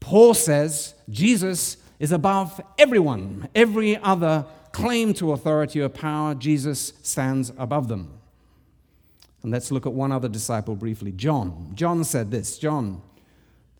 Paul 0.00 0.32
says 0.32 0.94
Jesus 1.10 1.76
is 1.98 2.12
above 2.12 2.62
everyone, 2.78 3.46
every 3.54 3.94
other 3.98 4.46
claim 4.72 5.12
to 5.12 5.32
authority 5.32 5.82
or 5.82 5.90
power, 5.90 6.34
Jesus 6.34 6.94
stands 7.02 7.52
above 7.58 7.88
them. 7.88 8.18
And 9.42 9.52
let's 9.52 9.70
look 9.70 9.84
at 9.84 9.92
one 9.92 10.12
other 10.12 10.30
disciple 10.30 10.76
briefly 10.76 11.12
John. 11.12 11.72
John 11.74 12.04
said 12.04 12.30
this 12.30 12.56
John 12.56 13.02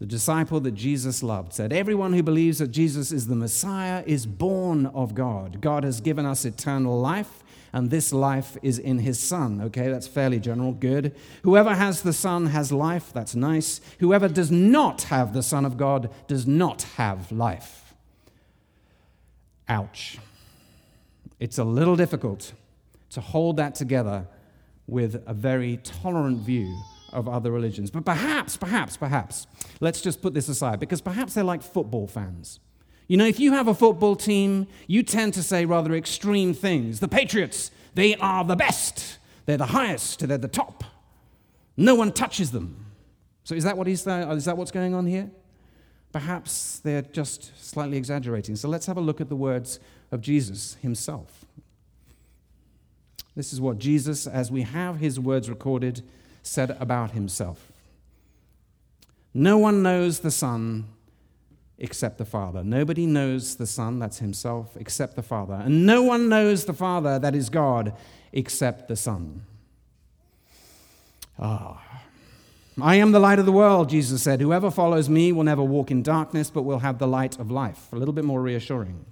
the 0.01 0.07
disciple 0.07 0.61
that 0.61 0.73
Jesus 0.73 1.23
loved, 1.23 1.53
said, 1.53 1.75
Everyone 1.75 2.15
who 2.15 2.23
believes 2.23 2.59
that 2.59 2.69
Jesus 2.69 3.13
is 3.13 3.27
the 3.27 3.37
Messiah 3.37 4.03
is 4.07 4.25
born 4.25 4.87
of 4.87 5.15
God. 5.15 5.61
God 5.61 5.85
has 5.85 6.01
given 6.01 6.25
us 6.25 6.47
eternal 6.47 6.99
life, 6.99 7.45
and 7.71 7.91
this 7.91 8.11
life 8.11 8.57
is 8.63 8.79
in 8.79 9.01
his 9.01 9.21
Son. 9.21 9.61
Okay, 9.61 9.91
that's 9.91 10.09
fairly 10.09 10.41
general. 10.41 10.73
Good. 10.73 11.15
Whoever 11.43 11.75
has 11.75 12.01
the 12.01 12.15
Son 12.15 12.47
has 12.47 12.73
life. 12.73 13.13
That's 13.13 13.35
nice. 13.35 13.83
Whoever 13.99 14.27
does 14.27 14.51
not 14.51 15.03
have 15.03 15.35
the 15.35 15.43
Son 15.43 15.67
of 15.67 15.77
God 15.77 16.09
does 16.27 16.47
not 16.47 16.83
have 16.97 17.31
life. 17.31 17.93
Ouch. 19.69 20.19
It's 21.39 21.59
a 21.59 21.65
little 21.65 21.95
difficult 21.95 22.55
to 23.11 23.21
hold 23.21 23.59
that 23.59 23.75
together 23.75 24.27
with 24.87 25.23
a 25.27 25.35
very 25.35 25.77
tolerant 25.77 26.39
view 26.39 26.75
of 27.13 27.29
other 27.29 27.51
religions. 27.51 27.91
But 27.91 28.05
perhaps, 28.05 28.57
perhaps, 28.57 28.97
perhaps, 28.97 29.47
let's 29.81 30.01
just 30.01 30.23
put 30.23 30.35
this 30.35 30.49
aside 30.49 30.81
because 30.81 31.01
perhaps 31.01 31.35
they're 31.35 31.45
like 31.45 31.63
football 31.63 32.07
fans. 32.07 32.61
You 33.09 33.17
know, 33.17 33.27
if 33.27 33.41
you 33.41 33.53
have 33.53 33.67
a 33.67 33.75
football 33.75 34.15
team, 34.15 34.69
you 34.87 35.03
tend 35.03 35.35
to 35.35 35.43
say 35.43 35.65
rather 35.65 35.95
extreme 35.95 36.55
things. 36.55 37.01
The 37.01 37.09
Patriots, 37.09 37.71
they 37.95 38.15
are 38.17 38.45
the 38.45 38.57
best, 38.57 39.19
they're 39.47 39.57
the 39.57 39.67
highest, 39.67 40.27
they're 40.27 40.39
the 40.39 40.49
top. 40.49 40.85
No 41.77 41.95
one 41.95 42.13
touches 42.13 42.53
them. 42.53 42.87
So 43.43 43.55
is 43.55 43.65
that 43.65 43.77
what 43.77 43.87
he's 43.87 44.07
uh, 44.07 44.33
is 44.37 44.45
that 44.45 44.57
what's 44.57 44.71
going 44.71 44.95
on 44.95 45.07
here? 45.07 45.29
Perhaps 46.13 46.81
they're 46.81 47.03
just 47.03 47.53
slightly 47.61 47.97
exaggerating. 47.97 48.55
So 48.55 48.69
let's 48.69 48.87
have 48.87 48.97
a 48.97 49.01
look 49.01 49.21
at 49.21 49.29
the 49.29 49.37
words 49.37 49.81
of 50.13 50.21
Jesus 50.21 50.77
himself. 50.83 51.45
This 53.37 53.53
is 53.53 53.61
what 53.61 53.79
Jesus, 53.79 54.27
as 54.27 54.51
we 54.51 54.63
have 54.63 54.99
his 54.99 55.19
words 55.19 55.49
recorded, 55.49 56.03
said 56.51 56.77
about 56.81 57.13
himself 57.13 57.71
No 59.33 59.57
one 59.57 59.85
knows 59.85 60.19
the 60.19 60.33
Son 60.33 60.87
except 61.79 62.19
the 62.19 62.25
Father. 62.25 62.65
Nobody 62.65 63.07
knows 63.07 63.55
the 63.55 63.67
Son, 63.67 64.01
that's 64.01 64.19
himself, 64.19 64.77
except 64.77 65.15
the 65.15 65.23
Father. 65.23 65.55
And 65.55 65.87
no 65.87 66.03
one 66.03 66.29
knows 66.29 66.65
the 66.65 66.75
Father, 66.75 67.19
that 67.21 67.35
is 67.35 67.49
God, 67.49 67.95
except 68.33 68.89
the 68.89 68.97
Son. 68.97 69.47
Ah. 71.39 71.81
I 72.83 72.97
am 72.97 73.13
the 73.13 73.21
light 73.21 73.39
of 73.39 73.47
the 73.47 73.53
world, 73.53 73.89
Jesus 73.89 74.23
said. 74.23 74.41
Whoever 74.41 74.71
follows 74.71 75.09
me 75.09 75.33
will 75.33 75.45
never 75.45 75.63
walk 75.63 75.91
in 75.91 76.03
darkness, 76.03 76.51
but 76.51 76.63
will 76.63 76.81
have 76.81 76.99
the 76.99 77.09
light 77.09 77.39
of 77.39 77.51
life. 77.51 77.93
A 77.93 77.97
little 77.97 78.13
bit 78.13 78.25
more 78.25 78.43
reassuring. 78.43 79.07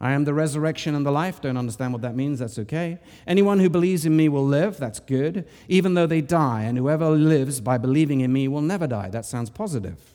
I 0.00 0.12
am 0.12 0.24
the 0.24 0.32
resurrection 0.32 0.94
and 0.94 1.04
the 1.04 1.10
life. 1.10 1.42
Don't 1.42 1.58
understand 1.58 1.92
what 1.92 2.00
that 2.02 2.16
means. 2.16 2.38
That's 2.38 2.58
okay. 2.58 2.98
Anyone 3.26 3.60
who 3.60 3.68
believes 3.68 4.06
in 4.06 4.16
me 4.16 4.30
will 4.30 4.46
live. 4.46 4.78
That's 4.78 4.98
good. 4.98 5.46
Even 5.68 5.92
though 5.92 6.06
they 6.06 6.22
die. 6.22 6.62
And 6.62 6.78
whoever 6.78 7.10
lives 7.10 7.60
by 7.60 7.76
believing 7.76 8.20
in 8.20 8.32
me 8.32 8.48
will 8.48 8.62
never 8.62 8.86
die. 8.86 9.10
That 9.10 9.26
sounds 9.26 9.50
positive. 9.50 10.14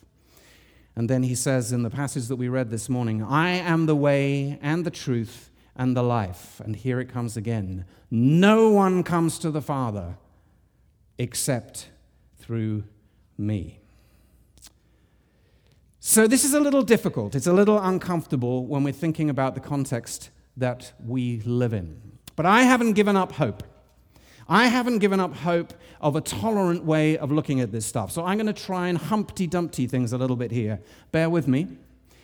And 0.95 1.07
then 1.07 1.23
he 1.23 1.35
says 1.35 1.71
in 1.71 1.83
the 1.83 1.89
passage 1.91 2.27
that 2.27 2.37
we 2.37 2.47
read 2.47 2.71
this 2.71 2.89
morning 2.89 3.21
I 3.21 3.49
am 3.49 3.85
the 3.85 3.95
way 3.95 4.57
and 4.61 4.85
the 4.85 4.91
truth 4.91 5.51
and 5.75 5.95
the 5.95 6.03
life. 6.03 6.59
And 6.63 6.75
here 6.75 6.99
it 6.99 7.09
comes 7.09 7.37
again. 7.37 7.85
No 8.09 8.69
one 8.69 9.03
comes 9.03 9.37
to 9.39 9.51
the 9.51 9.61
Father 9.61 10.17
except 11.17 11.89
through 12.39 12.85
me. 13.37 13.81
So, 16.07 16.27
this 16.27 16.45
is 16.45 16.53
a 16.53 16.59
little 16.59 16.83
difficult. 16.83 17.33
It's 17.33 17.47
a 17.47 17.51
little 17.51 17.79
uncomfortable 17.79 18.67
when 18.67 18.83
we're 18.83 18.93
thinking 18.93 19.27
about 19.27 19.55
the 19.55 19.59
context 19.59 20.29
that 20.55 20.93
we 21.03 21.39
live 21.39 21.73
in. 21.73 21.99
But 22.35 22.45
I 22.45 22.61
haven't 22.61 22.93
given 22.93 23.17
up 23.17 23.31
hope. 23.31 23.63
I 24.47 24.67
haven't 24.67 24.99
given 24.99 25.19
up 25.19 25.35
hope 25.35 25.73
of 25.99 26.15
a 26.15 26.21
tolerant 26.21 26.85
way 26.85 27.17
of 27.17 27.31
looking 27.31 27.59
at 27.59 27.71
this 27.71 27.87
stuff. 27.87 28.11
So, 28.11 28.23
I'm 28.23 28.37
going 28.37 28.45
to 28.45 28.53
try 28.53 28.87
and 28.87 28.99
Humpty 28.99 29.47
Dumpty 29.47 29.87
things 29.87 30.13
a 30.13 30.19
little 30.19 30.35
bit 30.35 30.51
here. 30.51 30.79
Bear 31.11 31.27
with 31.27 31.47
me 31.47 31.69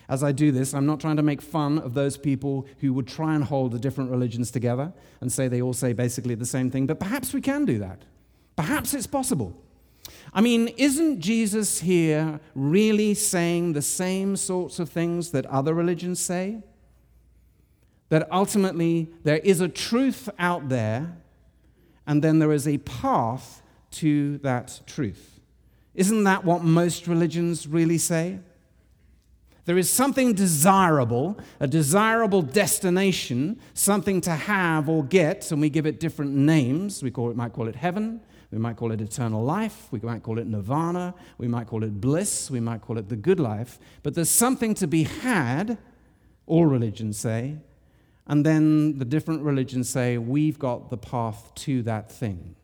as 0.08 0.24
I 0.24 0.32
do 0.32 0.52
this. 0.52 0.76
I'm 0.76 0.86
not 0.86 1.00
trying 1.00 1.18
to 1.18 1.24
make 1.24 1.42
fun 1.42 1.80
of 1.80 1.96
those 1.96 2.18
people 2.18 2.68
who 2.82 2.94
would 2.94 3.08
try 3.08 3.34
and 3.34 3.44
hold 3.44 3.72
the 3.72 3.80
different 3.80 4.12
religions 4.12 4.52
together 4.52 4.94
and 5.22 5.32
say 5.32 5.48
they 5.48 5.60
all 5.60 5.74
say 5.74 5.92
basically 5.92 6.36
the 6.36 6.46
same 6.46 6.70
thing, 6.70 6.86
but 6.86 7.00
perhaps 7.00 7.34
we 7.34 7.42
can 7.42 7.66
do 7.66 7.80
that. 7.80 8.04
Perhaps 8.56 8.94
it's 8.94 9.08
possible. 9.08 9.60
I 10.34 10.42
mean, 10.42 10.70
isn't 10.78 11.20
Jesus 11.20 11.82
here 11.82 12.40
really 12.56 13.14
saying 13.14 13.74
the 13.74 13.82
same 13.82 14.36
sorts 14.36 14.80
of 14.80 14.90
things 14.90 15.32
that 15.32 15.46
other 15.48 15.74
religions 15.74 16.20
say? 16.20 16.64
That 18.10 18.32
ultimately 18.32 19.12
there 19.24 19.38
is 19.38 19.62
a 19.62 19.68
truth 19.68 20.30
out 20.40 20.70
there, 20.70 21.18
and 22.08 22.24
then 22.24 22.40
there 22.40 22.52
is 22.52 22.68
a 22.68 22.78
path 22.80 23.62
to 23.92 24.38
that 24.40 24.82
truth. 24.86 25.40
Isn't 25.94 26.24
that 26.24 26.46
what 26.46 26.64
most 26.64 27.08
religions 27.08 27.68
really 27.68 27.98
say? 27.98 28.40
There 29.66 29.78
is 29.78 29.90
something 29.90 30.34
desirable, 30.34 31.38
a 31.60 31.68
desirable 31.68 32.42
destination, 32.42 33.60
something 33.74 34.20
to 34.22 34.32
have 34.32 34.90
or 34.90 35.04
get, 35.04 35.52
and 35.52 35.62
we 35.62 35.70
give 35.70 35.86
it 35.86 36.00
different 36.00 36.32
names. 36.32 37.04
We 37.04 37.12
call 37.12 37.30
it, 37.30 37.36
might 37.36 37.54
call 37.54 37.68
it 37.68 37.76
heaven, 37.76 38.22
we 38.52 38.58
might 38.58 38.76
call 38.76 38.92
it 38.92 39.00
eternal 39.00 39.44
life. 39.44 39.88
We 39.92 40.00
might 40.00 40.24
call 40.24 40.38
it 40.38 40.46
nirvana. 40.46 41.14
We 41.38 41.48
might 41.48 41.68
call 41.68 41.84
it 41.84 42.02
bliss. 42.02 42.52
We 42.52 42.60
might 42.60 42.82
call 42.82 42.98
it 42.98 43.08
the 43.08 43.16
good 43.16 43.40
life. 43.40 43.80
But 44.04 44.14
there's 44.14 44.30
something 44.30 44.74
to 44.76 44.88
be 44.88 45.04
had, 45.04 45.78
all 46.46 46.66
religions 46.66 47.18
say. 47.18 47.58
And 48.28 48.46
then 48.46 48.98
the 49.00 49.06
different 49.06 49.44
religions 49.44 49.90
say, 49.90 50.18
we've 50.18 50.60
got 50.60 50.90
the 50.90 50.98
path 50.98 51.54
to 51.56 51.82
that 51.84 52.12
thing. 52.12 52.56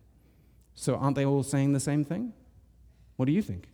So 0.76 0.96
aren't 0.96 1.16
they 1.16 1.26
all 1.26 1.44
saying 1.44 1.74
the 1.74 1.80
same 1.80 2.04
thing? 2.04 2.34
What 3.16 3.26
do 3.26 3.32
you 3.32 3.42
think? 3.42 3.68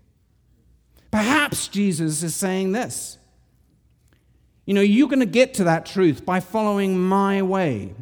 Perhaps 1.12 1.68
Jesus 1.68 2.24
is 2.24 2.36
saying 2.36 2.72
this. 2.72 3.18
You 4.66 4.74
know, 4.74 4.82
you're 4.82 5.10
going 5.10 5.20
to 5.20 5.26
get 5.26 5.56
to 5.56 5.64
that 5.66 5.86
truth 5.86 6.26
by 6.26 6.40
following 6.40 6.98
my 6.98 7.42
way. 7.42 7.94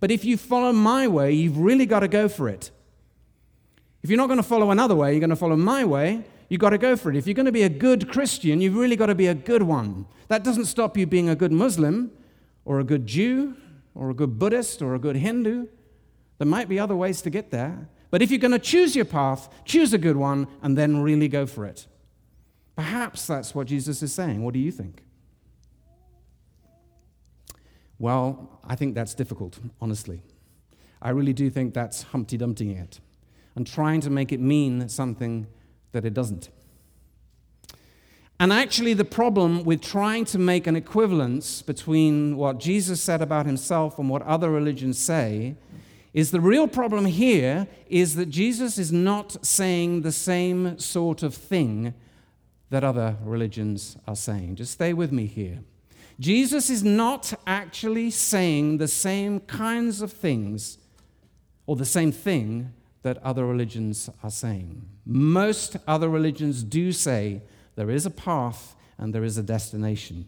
But 0.00 0.10
if 0.10 0.24
you 0.24 0.36
follow 0.36 0.72
my 0.72 1.08
way, 1.08 1.32
you've 1.32 1.58
really 1.58 1.86
got 1.86 2.00
to 2.00 2.08
go 2.08 2.28
for 2.28 2.48
it. 2.48 2.70
If 4.04 4.10
you're 4.10 4.18
not 4.18 4.26
going 4.26 4.36
to 4.36 4.42
follow 4.42 4.70
another 4.70 4.94
way, 4.94 5.12
you're 5.12 5.20
going 5.20 5.30
to 5.30 5.36
follow 5.36 5.56
my 5.56 5.82
way, 5.82 6.22
you've 6.50 6.60
got 6.60 6.70
to 6.70 6.78
go 6.78 6.94
for 6.94 7.08
it. 7.08 7.16
If 7.16 7.26
you're 7.26 7.32
going 7.32 7.46
to 7.46 7.52
be 7.52 7.62
a 7.62 7.70
good 7.70 8.10
Christian, 8.10 8.60
you've 8.60 8.76
really 8.76 8.96
got 8.96 9.06
to 9.06 9.14
be 9.14 9.28
a 9.28 9.34
good 9.34 9.62
one. 9.62 10.04
That 10.28 10.44
doesn't 10.44 10.66
stop 10.66 10.98
you 10.98 11.06
being 11.06 11.30
a 11.30 11.34
good 11.34 11.52
Muslim 11.52 12.12
or 12.66 12.80
a 12.80 12.84
good 12.84 13.06
Jew 13.06 13.56
or 13.94 14.10
a 14.10 14.14
good 14.14 14.38
Buddhist 14.38 14.82
or 14.82 14.94
a 14.94 14.98
good 14.98 15.16
Hindu. 15.16 15.68
There 16.36 16.46
might 16.46 16.68
be 16.68 16.78
other 16.78 16.94
ways 16.94 17.22
to 17.22 17.30
get 17.30 17.50
there. 17.50 17.88
But 18.10 18.20
if 18.20 18.30
you're 18.30 18.38
going 18.40 18.52
to 18.52 18.58
choose 18.58 18.94
your 18.94 19.06
path, 19.06 19.48
choose 19.64 19.94
a 19.94 19.98
good 19.98 20.18
one 20.18 20.48
and 20.62 20.76
then 20.76 21.00
really 21.00 21.26
go 21.26 21.46
for 21.46 21.64
it. 21.64 21.86
Perhaps 22.76 23.26
that's 23.26 23.54
what 23.54 23.68
Jesus 23.68 24.02
is 24.02 24.12
saying. 24.12 24.42
What 24.42 24.52
do 24.52 24.60
you 24.60 24.70
think? 24.70 25.02
Well, 27.98 28.60
I 28.62 28.74
think 28.74 28.94
that's 28.94 29.14
difficult, 29.14 29.58
honestly. 29.80 30.20
I 31.00 31.08
really 31.08 31.32
do 31.32 31.48
think 31.48 31.72
that's 31.72 32.02
Humpty 32.02 32.36
Dumpty 32.36 32.72
it 32.72 33.00
and 33.56 33.66
trying 33.66 34.00
to 34.00 34.10
make 34.10 34.32
it 34.32 34.40
mean 34.40 34.88
something 34.88 35.46
that 35.92 36.04
it 36.04 36.14
doesn't. 36.14 36.50
And 38.40 38.52
actually, 38.52 38.94
the 38.94 39.04
problem 39.04 39.64
with 39.64 39.80
trying 39.80 40.24
to 40.26 40.38
make 40.38 40.66
an 40.66 40.74
equivalence 40.74 41.62
between 41.62 42.36
what 42.36 42.58
Jesus 42.58 43.00
said 43.00 43.22
about 43.22 43.46
himself 43.46 43.98
and 43.98 44.08
what 44.08 44.22
other 44.22 44.50
religions 44.50 44.98
say 44.98 45.54
is 46.12 46.30
the 46.30 46.40
real 46.40 46.68
problem 46.68 47.06
here 47.06 47.66
is 47.88 48.16
that 48.16 48.26
Jesus 48.26 48.76
is 48.76 48.92
not 48.92 49.44
saying 49.44 50.02
the 50.02 50.12
same 50.12 50.78
sort 50.78 51.22
of 51.22 51.34
thing 51.34 51.94
that 52.70 52.84
other 52.84 53.16
religions 53.22 53.96
are 54.06 54.16
saying. 54.16 54.56
Just 54.56 54.72
stay 54.72 54.92
with 54.92 55.12
me 55.12 55.26
here. 55.26 55.60
Jesus 56.18 56.70
is 56.70 56.84
not 56.84 57.32
actually 57.46 58.10
saying 58.10 58.78
the 58.78 58.88
same 58.88 59.40
kinds 59.40 60.02
of 60.02 60.12
things 60.12 60.78
or 61.66 61.76
the 61.76 61.84
same 61.84 62.12
thing 62.12 62.72
that 63.04 63.22
other 63.22 63.46
religions 63.46 64.08
are 64.22 64.30
saying. 64.30 64.82
Most 65.04 65.76
other 65.86 66.08
religions 66.08 66.64
do 66.64 66.90
say 66.90 67.42
there 67.76 67.90
is 67.90 68.06
a 68.06 68.10
path 68.10 68.74
and 68.98 69.14
there 69.14 69.24
is 69.24 69.36
a 69.36 69.42
destination. 69.42 70.26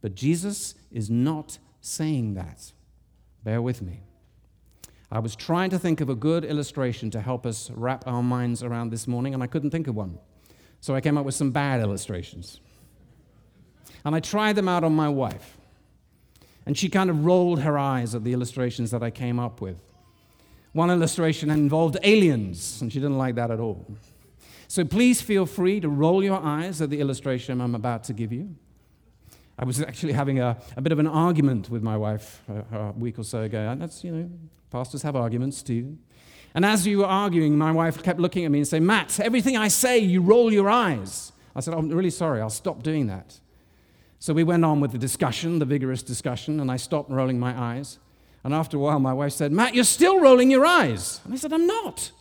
But 0.00 0.14
Jesus 0.14 0.76
is 0.92 1.10
not 1.10 1.58
saying 1.80 2.34
that. 2.34 2.72
Bear 3.42 3.60
with 3.60 3.82
me. 3.82 4.04
I 5.10 5.18
was 5.18 5.34
trying 5.34 5.70
to 5.70 5.80
think 5.80 6.00
of 6.00 6.08
a 6.08 6.14
good 6.14 6.44
illustration 6.44 7.10
to 7.10 7.20
help 7.20 7.44
us 7.44 7.70
wrap 7.70 8.06
our 8.06 8.22
minds 8.22 8.62
around 8.62 8.90
this 8.90 9.08
morning, 9.08 9.34
and 9.34 9.42
I 9.42 9.48
couldn't 9.48 9.70
think 9.70 9.88
of 9.88 9.96
one. 9.96 10.18
So 10.80 10.94
I 10.94 11.00
came 11.00 11.18
up 11.18 11.24
with 11.24 11.34
some 11.34 11.50
bad 11.50 11.80
illustrations. 11.80 12.60
And 14.04 14.14
I 14.14 14.20
tried 14.20 14.54
them 14.54 14.68
out 14.68 14.84
on 14.84 14.94
my 14.94 15.08
wife. 15.08 15.56
And 16.66 16.78
she 16.78 16.88
kind 16.88 17.10
of 17.10 17.24
rolled 17.24 17.62
her 17.62 17.76
eyes 17.76 18.14
at 18.14 18.22
the 18.22 18.32
illustrations 18.32 18.92
that 18.92 19.02
I 19.02 19.10
came 19.10 19.40
up 19.40 19.60
with. 19.60 19.82
One 20.76 20.90
illustration 20.90 21.48
involved 21.48 21.96
aliens, 22.02 22.82
and 22.82 22.92
she 22.92 23.00
didn't 23.00 23.16
like 23.16 23.34
that 23.36 23.50
at 23.50 23.60
all. 23.60 23.86
So 24.68 24.84
please 24.84 25.22
feel 25.22 25.46
free 25.46 25.80
to 25.80 25.88
roll 25.88 26.22
your 26.22 26.36
eyes 26.36 26.82
at 26.82 26.90
the 26.90 27.00
illustration 27.00 27.62
I'm 27.62 27.74
about 27.74 28.04
to 28.04 28.12
give 28.12 28.30
you. 28.30 28.54
I 29.58 29.64
was 29.64 29.80
actually 29.80 30.12
having 30.12 30.38
a, 30.38 30.58
a 30.76 30.82
bit 30.82 30.92
of 30.92 30.98
an 30.98 31.06
argument 31.06 31.70
with 31.70 31.82
my 31.82 31.96
wife 31.96 32.42
a, 32.50 32.76
a 32.76 32.92
week 32.92 33.18
or 33.18 33.24
so 33.24 33.40
ago. 33.40 33.58
And 33.58 33.80
that's, 33.80 34.04
you 34.04 34.12
know, 34.12 34.30
pastors 34.70 35.00
have 35.00 35.16
arguments 35.16 35.62
too. 35.62 35.96
And 36.54 36.62
as 36.62 36.86
you 36.86 36.98
were 36.98 37.06
arguing, 37.06 37.56
my 37.56 37.72
wife 37.72 38.02
kept 38.02 38.20
looking 38.20 38.44
at 38.44 38.50
me 38.50 38.58
and 38.58 38.68
saying, 38.68 38.84
Matt, 38.84 39.18
everything 39.18 39.56
I 39.56 39.68
say, 39.68 39.96
you 39.96 40.20
roll 40.20 40.52
your 40.52 40.68
eyes. 40.68 41.32
I 41.54 41.60
said, 41.60 41.72
I'm 41.72 41.88
really 41.88 42.10
sorry, 42.10 42.42
I'll 42.42 42.50
stop 42.50 42.82
doing 42.82 43.06
that. 43.06 43.40
So 44.18 44.34
we 44.34 44.44
went 44.44 44.62
on 44.62 44.80
with 44.80 44.92
the 44.92 44.98
discussion, 44.98 45.58
the 45.58 45.64
vigorous 45.64 46.02
discussion, 46.02 46.60
and 46.60 46.70
I 46.70 46.76
stopped 46.76 47.10
rolling 47.10 47.38
my 47.38 47.58
eyes. 47.58 47.98
And 48.46 48.54
after 48.54 48.76
a 48.76 48.80
while, 48.80 49.00
my 49.00 49.12
wife 49.12 49.32
said, 49.32 49.50
Matt, 49.50 49.74
you're 49.74 49.82
still 49.82 50.20
rolling 50.20 50.52
your 50.52 50.64
eyes. 50.64 51.20
And 51.24 51.34
I 51.34 51.36
said, 51.36 51.52
I'm 51.52 51.66
not. 51.66 52.12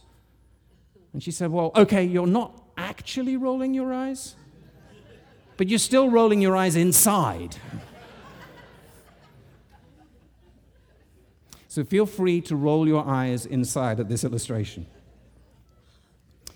And 1.13 1.21
she 1.21 1.29
said, 1.29 1.51
Well, 1.51 1.71
okay, 1.75 2.03
you're 2.03 2.25
not 2.25 2.63
actually 2.75 3.37
rolling 3.37 3.75
your 3.75 3.93
eyes, 3.93 4.33
but 5.55 5.67
you're 5.67 5.77
still 5.77 6.09
rolling 6.09 6.41
your 6.41 6.55
eyes 6.55 6.75
inside. 6.75 7.57
so 11.67 11.83
feel 11.83 12.07
free 12.07 12.41
to 12.41 12.55
roll 12.55 12.87
your 12.87 13.07
eyes 13.07 13.45
inside 13.45 13.99
at 13.99 14.09
this 14.09 14.23
illustration. 14.23 14.87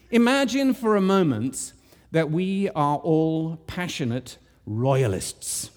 Imagine 0.10 0.74
for 0.74 0.96
a 0.96 1.02
moment 1.02 1.74
that 2.10 2.32
we 2.32 2.70
are 2.70 2.98
all 2.98 3.58
passionate 3.68 4.40
royalists. 4.66 5.70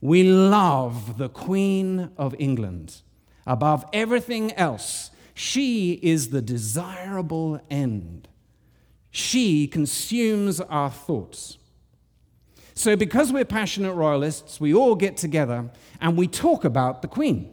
We 0.00 0.22
love 0.22 1.18
the 1.18 1.28
Queen 1.28 2.10
of 2.16 2.36
England 2.38 3.02
above 3.48 3.84
everything 3.92 4.52
else. 4.52 5.10
She 5.34 5.94
is 5.94 6.30
the 6.30 6.42
desirable 6.42 7.60
end. 7.70 8.28
She 9.10 9.66
consumes 9.66 10.60
our 10.60 10.90
thoughts. 10.90 11.58
So, 12.74 12.94
because 12.94 13.32
we're 13.32 13.44
passionate 13.44 13.94
royalists, 13.94 14.60
we 14.60 14.72
all 14.72 14.94
get 14.94 15.16
together 15.16 15.70
and 16.00 16.16
we 16.16 16.28
talk 16.28 16.64
about 16.64 17.02
the 17.02 17.08
Queen. 17.08 17.52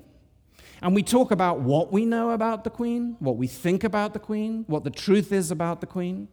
And 0.82 0.94
we 0.94 1.02
talk 1.02 1.32
about 1.32 1.62
what 1.62 1.92
we 1.92 2.06
know 2.06 2.32
about 2.32 2.64
the 2.64 2.70
Queen, 2.70 3.16
what 3.20 3.38
we 3.38 3.48
think 3.48 3.84
about 3.84 4.14
the 4.14 4.20
Queen, 4.20 4.66
what 4.68 4.84
the 4.84 4.92
truth 4.92 5.32
is 5.32 5.50
about 5.50 5.82
the 5.82 5.88
Queen. 5.88 6.28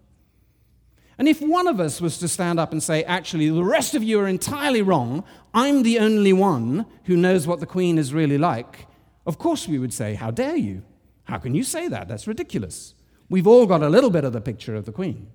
And 1.16 1.29
if 1.29 1.40
one 1.40 1.68
of 1.68 1.79
us 1.79 2.01
was 2.01 2.18
to 2.18 2.29
stand 2.29 2.59
up 2.59 2.72
and 2.72 2.83
say, 2.83 3.05
actually, 3.05 3.48
the 3.48 3.64
rest 3.64 3.94
of 3.94 4.03
you 4.03 4.18
are 4.20 4.27
entirely 4.27 4.83
wrong, 4.83 5.25
I'm 5.55 5.85
the 5.85 5.98
only 6.01 6.33
one 6.33 6.85
who 7.05 7.16
knows 7.16 7.46
what 7.46 7.61
the 7.61 7.66
Queen 7.66 7.96
is 7.96 8.12
really 8.12 8.38
like, 8.38 8.87
of 9.26 9.38
course 9.38 9.68
we 9.68 9.78
would 9.78 9.92
say, 9.92 10.14
How 10.14 10.30
dare 10.30 10.56
you? 10.56 10.82
How 11.24 11.38
can 11.38 11.54
you 11.54 11.62
say 11.62 11.88
that? 11.88 12.08
That's 12.08 12.26
ridiculous. 12.26 12.94
We've 13.28 13.46
all 13.46 13.66
got 13.66 13.82
a 13.82 13.88
little 13.88 14.11
bit 14.11 14.24
of 14.24 14.32
the 14.32 14.40
picture 14.40 14.74
of 14.74 14.85
the 14.85 14.92
Queen. 14.92 15.28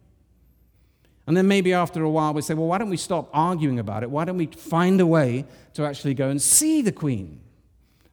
And 1.25 1.35
then 1.35 1.47
maybe 1.47 1.73
after 1.73 2.03
a 2.03 2.09
while 2.09 2.33
we 2.33 2.41
say, 2.41 2.53
well, 2.53 2.67
why 2.67 2.77
don't 2.77 2.89
we 2.89 2.97
stop 2.97 3.29
arguing 3.33 3.79
about 3.79 4.03
it? 4.03 4.09
Why 4.09 4.23
don't 4.23 4.37
we 4.37 4.45
find 4.45 5.01
a 5.01 5.05
way 5.05 5.45
to 5.73 5.85
actually 5.85 6.13
go 6.13 6.29
and 6.29 6.41
see 6.41 6.81
the 6.81 6.91
Queen? 6.91 7.41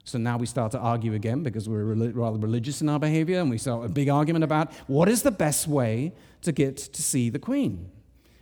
So 0.03 0.17
now 0.19 0.37
we 0.37 0.45
start 0.45 0.71
to 0.73 0.79
argue 0.79 1.13
again 1.13 1.41
because 1.41 1.67
we're 1.67 1.83
rather 1.83 2.37
religious 2.37 2.81
in 2.81 2.89
our 2.89 2.99
behavior, 2.99 3.39
and 3.39 3.49
we 3.49 3.57
start 3.57 3.85
a 3.85 3.89
big 3.89 4.09
argument 4.09 4.43
about 4.43 4.71
what 4.87 5.09
is 5.09 5.23
the 5.23 5.31
best 5.31 5.67
way 5.67 6.13
to 6.43 6.51
get 6.51 6.77
to 6.77 7.01
see 7.01 7.29
the 7.29 7.39
Queen. 7.39 7.89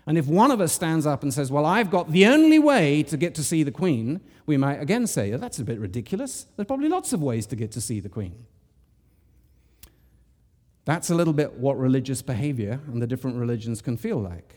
And 0.05 0.17
if 0.17 0.27
one 0.27 0.51
of 0.51 0.59
us 0.59 0.73
stands 0.73 1.05
up 1.05 1.23
and 1.23 1.33
says, 1.33 1.51
Well, 1.51 1.65
I've 1.65 1.89
got 1.89 2.11
the 2.11 2.25
only 2.25 2.59
way 2.59 3.03
to 3.03 3.17
get 3.17 3.35
to 3.35 3.43
see 3.43 3.63
the 3.63 3.71
Queen, 3.71 4.19
we 4.45 4.57
might 4.57 4.81
again 4.81 5.07
say, 5.07 5.31
oh, 5.33 5.37
That's 5.37 5.59
a 5.59 5.63
bit 5.63 5.79
ridiculous. 5.79 6.47
There's 6.55 6.67
probably 6.67 6.89
lots 6.89 7.13
of 7.13 7.21
ways 7.21 7.45
to 7.47 7.55
get 7.55 7.71
to 7.73 7.81
see 7.81 7.99
the 7.99 8.09
Queen. 8.09 8.45
That's 10.85 11.09
a 11.09 11.15
little 11.15 11.33
bit 11.33 11.53
what 11.53 11.77
religious 11.77 12.21
behavior 12.21 12.81
and 12.87 13.01
the 13.01 13.07
different 13.07 13.37
religions 13.37 13.81
can 13.81 13.95
feel 13.95 14.17
like. 14.17 14.55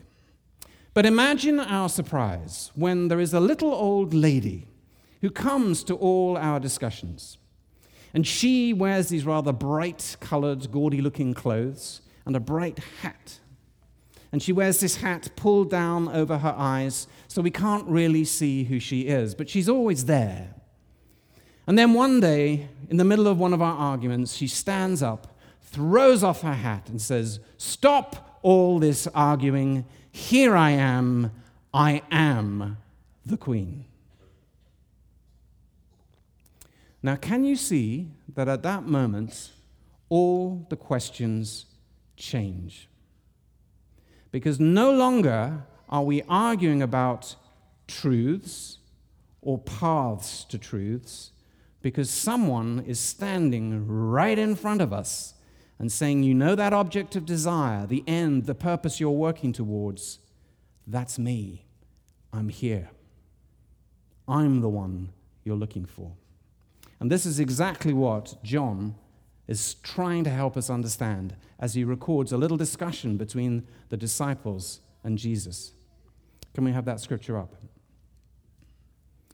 But 0.93 1.07
imagine 1.07 1.61
our 1.61 1.89
surprise 1.89 2.73
when 2.75 3.09
there 3.09 3.21
is 3.21 3.33
a 3.33 3.39
little 3.39 3.73
old 3.73 4.13
lady 4.15 4.67
who 5.21 5.31
comes 5.31 5.85
to 5.85 5.95
all 5.95 6.37
our 6.37 6.59
discussions. 6.59 7.39
And 8.15 8.27
she 8.27 8.73
wears 8.73 9.09
these 9.09 9.25
rather 9.27 9.53
bright 9.53 10.17
colored, 10.21 10.71
gaudy 10.73 11.01
looking 11.01 11.35
clothes 11.35 12.01
and 12.25 12.35
a 12.35 12.41
bright 12.41 12.79
hat. 13.03 13.41
And 14.37 14.43
she 14.43 14.53
wears 14.53 14.81
this 14.81 14.97
hat 14.97 15.31
pulled 15.35 15.71
down 15.71 16.11
over 16.11 16.37
her 16.37 16.55
eyes 16.59 17.07
so 17.27 17.41
we 17.41 17.51
can't 17.51 17.87
really 17.87 18.27
see 18.27 18.65
who 18.65 18.79
she 18.79 19.07
is, 19.07 19.35
but 19.35 19.49
she's 19.49 19.67
always 19.67 20.05
there. 20.05 20.53
And 21.67 21.79
then 21.79 21.95
one 21.95 22.21
day, 22.21 22.69
in 22.91 22.99
the 22.99 23.05
middle 23.05 23.29
of 23.29 23.39
one 23.39 23.55
of 23.55 23.63
our 23.63 23.75
arguments, 23.75 24.35
she 24.35 24.47
stands 24.47 25.03
up 25.03 25.39
throws 25.63 26.23
off 26.23 26.43
her 26.43 26.53
hat 26.53 26.91
and 26.91 27.01
says, 27.01 27.41
Stop 27.57 28.39
all 28.43 28.79
this 28.79 29.07
arguing. 29.15 29.87
Here 30.13 30.55
I 30.55 30.73
am. 30.73 31.33
I 31.73 32.03
am 32.11 32.77
the 33.25 33.39
Queen. 33.39 33.87
Now, 37.03 37.17
can 37.17 37.43
you 37.43 37.57
see 37.57 38.11
that 38.35 38.49
at 38.49 38.63
that 38.65 38.85
moment, 38.85 39.53
all 40.11 40.67
the 40.69 40.77
questions 40.77 41.65
change? 42.19 42.91
Because 44.37 44.61
no 44.61 44.93
longer 44.93 45.65
are 45.89 46.03
we 46.03 46.21
arguing 46.29 46.83
about 46.83 47.37
truths 47.89 48.77
or 49.41 49.59
paths 49.59 50.45
to 50.45 50.59
truths, 50.59 51.31
because 51.81 52.11
someone 52.11 52.85
is 52.87 53.01
standing 53.01 53.89
right 53.89 54.39
in 54.39 54.55
front 54.55 54.83
of 54.83 54.93
us 54.93 55.33
and 55.79 55.91
saying, 55.91 56.23
You 56.23 56.35
know 56.35 56.55
that 56.55 56.75
object 56.75 57.17
of 57.17 57.25
desire, 57.25 57.87
the 57.87 58.05
end, 58.07 58.45
the 58.45 58.55
purpose 58.55 59.01
you're 59.01 59.09
working 59.09 59.55
towards? 59.55 60.19
That's 60.87 61.19
me. 61.19 61.65
I'm 62.31 62.51
here. 62.51 62.91
I'm 64.29 64.61
the 64.61 64.69
one 64.69 65.15
you're 65.45 65.57
looking 65.57 65.87
for. 65.87 66.13
And 67.01 67.11
this 67.11 67.25
is 67.25 67.41
exactly 67.41 67.95
what 67.95 68.45
John 68.45 68.97
is 69.49 69.75
trying 69.75 70.25
to 70.25 70.31
help 70.31 70.57
us 70.57 70.71
understand 70.71 71.37
as 71.59 71.75
he 71.75 71.85
records 71.85 72.33
a 72.33 72.37
little 72.37 72.57
discussion 72.57 73.17
between 73.17 73.67
the 73.89 73.97
disciples 73.97 74.81
and 75.05 75.19
Jesus. 75.19 75.73
Can 76.55 76.65
we 76.65 76.73
have 76.73 76.85
that 76.87 77.01
scripture 77.01 77.39
up? 77.39 77.55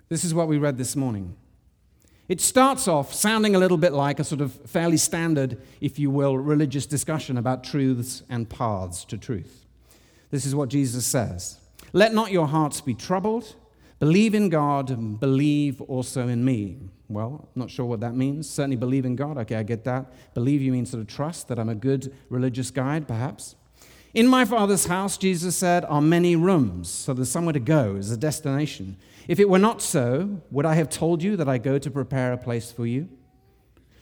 This 0.09 0.25
is 0.25 0.35
what 0.35 0.49
we 0.49 0.59
read 0.59 0.77
this 0.77 0.95
morning. 0.95 1.37
It 2.29 2.41
starts 2.41 2.87
off 2.87 3.13
sounding 3.13 3.55
a 3.55 3.59
little 3.59 3.79
bit 3.79 3.93
like 3.93 4.21
a 4.21 4.25
sort 4.25 4.41
of 4.41 4.53
fairly 4.67 4.97
standard, 4.97 5.61
if 5.81 5.99
you 5.99 6.11
will, 6.11 6.37
religious 6.37 6.87
discussion 6.87 7.37
about 7.37 7.65
truths 7.65 8.23
and 8.29 8.49
paths 8.49 9.05
to 9.07 9.19
truth. 9.19 9.67
This 10.31 10.47
is 10.47 10.55
what 10.55 10.69
Jesus 10.69 11.07
says 11.07 11.59
Let 11.93 12.15
not 12.15 12.33
your 12.33 12.47
hearts 12.47 12.81
be 12.81 12.95
troubled. 12.95 13.57
Believe 14.03 14.35
in 14.35 14.49
God 14.49 15.21
believe 15.21 15.81
also 15.83 16.27
in 16.27 16.45
me. 16.45 16.77
Well, 17.09 17.49
I'm 17.55 17.61
not 17.61 17.71
sure 17.71 17.87
what 17.87 18.01
that 18.01 18.17
means. 18.17 18.51
Certainly 18.51 18.79
believe 18.79 19.05
in 19.05 19.15
God. 19.15 19.39
Okay, 19.39 19.55
I 19.55 19.63
get 19.63 19.85
that. 19.85 20.13
Believe 20.35 20.61
you 20.61 20.73
mean 20.73 20.87
sort 20.87 21.03
of 21.03 21.07
trust 21.07 21.47
that 21.47 21.57
I'm 21.57 21.69
a 21.69 21.77
good 21.77 22.13
religious 22.29 22.73
guide, 22.73 23.07
perhaps. 23.07 23.55
In 24.13 24.27
my 24.27 24.45
Father's 24.45 24.87
house, 24.87 25.17
Jesus 25.17 25.55
said, 25.55 25.85
are 25.85 26.03
many 26.03 26.35
rooms. 26.35 26.91
So 26.91 27.15
there's 27.15 27.31
somewhere 27.31 27.53
to 27.53 27.61
go, 27.61 27.93
there's 27.93 28.11
a 28.11 28.17
destination. 28.17 28.97
If 29.29 29.39
it 29.39 29.49
were 29.49 29.61
not 29.61 29.81
so, 29.81 30.43
would 30.51 30.67
I 30.67 30.75
have 30.75 30.91
told 30.91 31.23
you 31.23 31.37
that 31.37 31.49
I 31.49 31.59
go 31.59 31.79
to 31.79 31.89
prepare 31.89 32.33
a 32.33 32.39
place 32.39 32.73
for 32.73 32.85
you? 32.85 33.09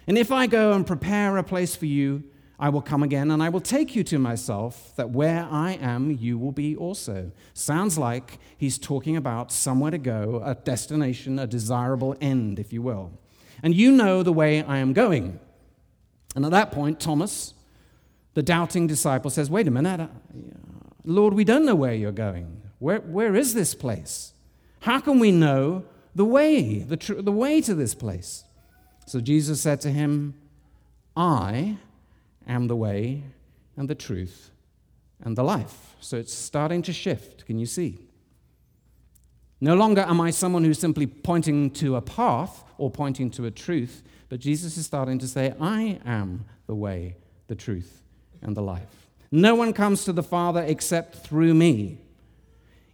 And 0.06 0.16
if 0.16 0.32
I 0.32 0.46
go 0.46 0.72
and 0.72 0.86
prepare 0.86 1.36
a 1.36 1.44
place 1.44 1.76
for 1.76 1.84
you, 1.84 2.24
I 2.60 2.68
will 2.68 2.82
come 2.82 3.02
again 3.02 3.30
and 3.30 3.42
I 3.42 3.48
will 3.48 3.62
take 3.62 3.96
you 3.96 4.04
to 4.04 4.18
myself, 4.18 4.94
that 4.96 5.08
where 5.10 5.48
I 5.50 5.78
am, 5.80 6.10
you 6.10 6.36
will 6.36 6.52
be 6.52 6.76
also. 6.76 7.32
Sounds 7.54 7.96
like 7.96 8.38
he's 8.58 8.76
talking 8.78 9.16
about 9.16 9.50
somewhere 9.50 9.90
to 9.90 9.98
go, 9.98 10.42
a 10.44 10.54
destination, 10.54 11.38
a 11.38 11.46
desirable 11.46 12.14
end, 12.20 12.58
if 12.58 12.70
you 12.70 12.82
will. 12.82 13.12
And 13.62 13.74
you 13.74 13.90
know 13.90 14.22
the 14.22 14.32
way 14.32 14.62
I 14.62 14.76
am 14.76 14.92
going. 14.92 15.40
And 16.36 16.44
at 16.44 16.50
that 16.50 16.70
point, 16.70 17.00
Thomas, 17.00 17.54
the 18.34 18.42
doubting 18.42 18.86
disciple, 18.86 19.30
says, 19.30 19.48
Wait 19.48 19.66
a 19.66 19.70
minute, 19.70 20.00
uh, 20.00 20.08
Lord, 21.06 21.32
we 21.32 21.44
don't 21.44 21.64
know 21.64 21.74
where 21.74 21.94
you're 21.94 22.12
going. 22.12 22.60
Where, 22.78 23.00
where 23.00 23.34
is 23.34 23.54
this 23.54 23.74
place? 23.74 24.34
How 24.80 25.00
can 25.00 25.18
we 25.18 25.30
know 25.30 25.84
the 26.14 26.26
way, 26.26 26.80
the, 26.80 26.98
tr- 26.98 27.22
the 27.22 27.32
way 27.32 27.62
to 27.62 27.74
this 27.74 27.94
place? 27.94 28.44
So 29.06 29.20
Jesus 29.20 29.62
said 29.62 29.80
to 29.80 29.90
him, 29.90 30.34
I 31.16 31.78
am 32.46 32.68
the 32.68 32.76
way 32.76 33.22
and 33.76 33.88
the 33.88 33.94
truth 33.94 34.50
and 35.22 35.36
the 35.36 35.42
life. 35.42 35.96
So 36.00 36.16
it's 36.16 36.32
starting 36.32 36.82
to 36.82 36.92
shift. 36.92 37.46
Can 37.46 37.58
you 37.58 37.66
see? 37.66 37.98
No 39.60 39.74
longer 39.74 40.02
am 40.02 40.20
I 40.20 40.30
someone 40.30 40.64
who's 40.64 40.78
simply 40.78 41.06
pointing 41.06 41.70
to 41.72 41.96
a 41.96 42.00
path 42.00 42.64
or 42.78 42.90
pointing 42.90 43.30
to 43.32 43.44
a 43.44 43.50
truth, 43.50 44.02
but 44.30 44.40
Jesus 44.40 44.78
is 44.78 44.86
starting 44.86 45.18
to 45.18 45.28
say, 45.28 45.54
I 45.60 46.00
am 46.06 46.46
the 46.66 46.74
way, 46.74 47.16
the 47.48 47.54
truth, 47.54 48.02
and 48.40 48.56
the 48.56 48.62
life. 48.62 49.08
No 49.30 49.54
one 49.54 49.72
comes 49.72 50.04
to 50.04 50.12
the 50.12 50.22
Father 50.22 50.62
except 50.62 51.16
through 51.16 51.54
me. 51.54 51.98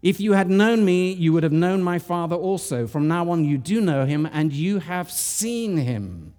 If 0.02 0.20
you 0.20 0.32
had 0.32 0.50
known 0.50 0.85
me, 0.85 1.12
you 1.12 1.32
would 1.32 1.44
have 1.44 1.52
known 1.52 1.82
my 1.82 1.98
Father 1.98 2.37
also. 2.37 2.87
From 2.87 3.09
now 3.09 3.30
on, 3.30 3.44
you 3.44 3.59
do 3.59 3.80
know 3.80 4.04
him, 4.04 4.28
and 4.30 4.52
you 4.52 4.80
have 4.80 5.11
seen 5.11 5.76
him. 5.78 6.35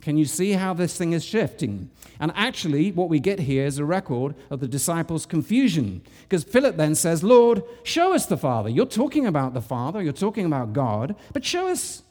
Can 0.00 0.16
you 0.16 0.24
see 0.24 0.52
how 0.52 0.72
this 0.72 0.96
thing 0.96 1.12
is 1.12 1.24
shifting? 1.24 1.90
And 2.18 2.32
actually, 2.34 2.92
what 2.92 3.08
we 3.08 3.20
get 3.20 3.40
here 3.40 3.66
is 3.66 3.78
a 3.78 3.84
record 3.84 4.34
of 4.48 4.60
the 4.60 4.68
disciples' 4.68 5.26
confusion. 5.26 6.02
Because 6.22 6.44
Philip 6.44 6.76
then 6.76 6.94
says, 6.94 7.22
Lord, 7.22 7.62
show 7.82 8.14
us 8.14 8.26
the 8.26 8.36
Father. 8.36 8.70
You're 8.70 8.86
talking 8.86 9.26
about 9.26 9.52
the 9.52 9.60
Father, 9.60 10.02
you're 10.02 10.12
talking 10.12 10.46
about 10.46 10.72
God, 10.72 11.16
but 11.32 11.44
show 11.44 11.68
us. 11.68 12.02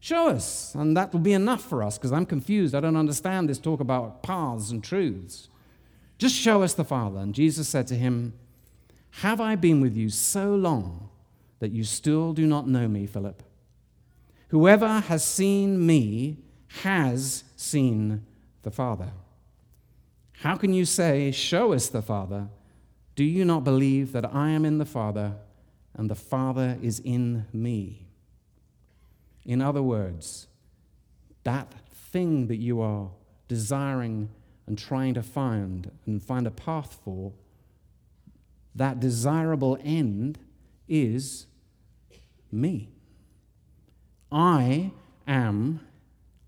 Show 0.00 0.28
us. 0.28 0.74
And 0.74 0.96
that 0.96 1.12
will 1.12 1.20
be 1.20 1.32
enough 1.32 1.62
for 1.62 1.82
us 1.82 1.98
because 1.98 2.12
I'm 2.12 2.26
confused. 2.26 2.74
I 2.74 2.80
don't 2.80 2.96
understand 2.96 3.48
this 3.48 3.58
talk 3.58 3.80
about 3.80 4.22
paths 4.22 4.70
and 4.70 4.84
truths. 4.84 5.48
Just 6.18 6.34
show 6.34 6.62
us 6.62 6.74
the 6.74 6.84
Father. 6.84 7.18
And 7.18 7.34
Jesus 7.34 7.68
said 7.68 7.86
to 7.88 7.94
him, 7.94 8.34
Have 9.22 9.40
I 9.40 9.56
been 9.56 9.80
with 9.80 9.96
you 9.96 10.08
so 10.08 10.54
long 10.54 11.08
that 11.60 11.72
you 11.72 11.82
still 11.84 12.32
do 12.32 12.46
not 12.46 12.68
know 12.68 12.86
me, 12.88 13.06
Philip? 13.06 13.42
Whoever 14.48 15.00
has 15.00 15.24
seen 15.24 15.84
me, 15.84 16.38
has 16.68 17.44
seen 17.56 18.24
the 18.62 18.70
Father. 18.70 19.10
How 20.40 20.56
can 20.56 20.72
you 20.72 20.84
say, 20.84 21.30
Show 21.30 21.72
us 21.72 21.88
the 21.88 22.02
Father? 22.02 22.48
Do 23.16 23.24
you 23.24 23.44
not 23.44 23.64
believe 23.64 24.12
that 24.12 24.32
I 24.32 24.50
am 24.50 24.64
in 24.64 24.78
the 24.78 24.84
Father 24.84 25.34
and 25.94 26.08
the 26.08 26.14
Father 26.14 26.78
is 26.80 27.00
in 27.00 27.46
me? 27.52 28.06
In 29.44 29.60
other 29.60 29.82
words, 29.82 30.46
that 31.42 31.72
thing 32.12 32.46
that 32.46 32.58
you 32.58 32.80
are 32.80 33.10
desiring 33.48 34.28
and 34.66 34.78
trying 34.78 35.14
to 35.14 35.22
find 35.22 35.90
and 36.06 36.22
find 36.22 36.46
a 36.46 36.50
path 36.50 36.98
for, 37.02 37.32
that 38.74 39.00
desirable 39.00 39.78
end 39.82 40.38
is 40.86 41.46
me. 42.52 42.90
I 44.30 44.92
am 45.26 45.80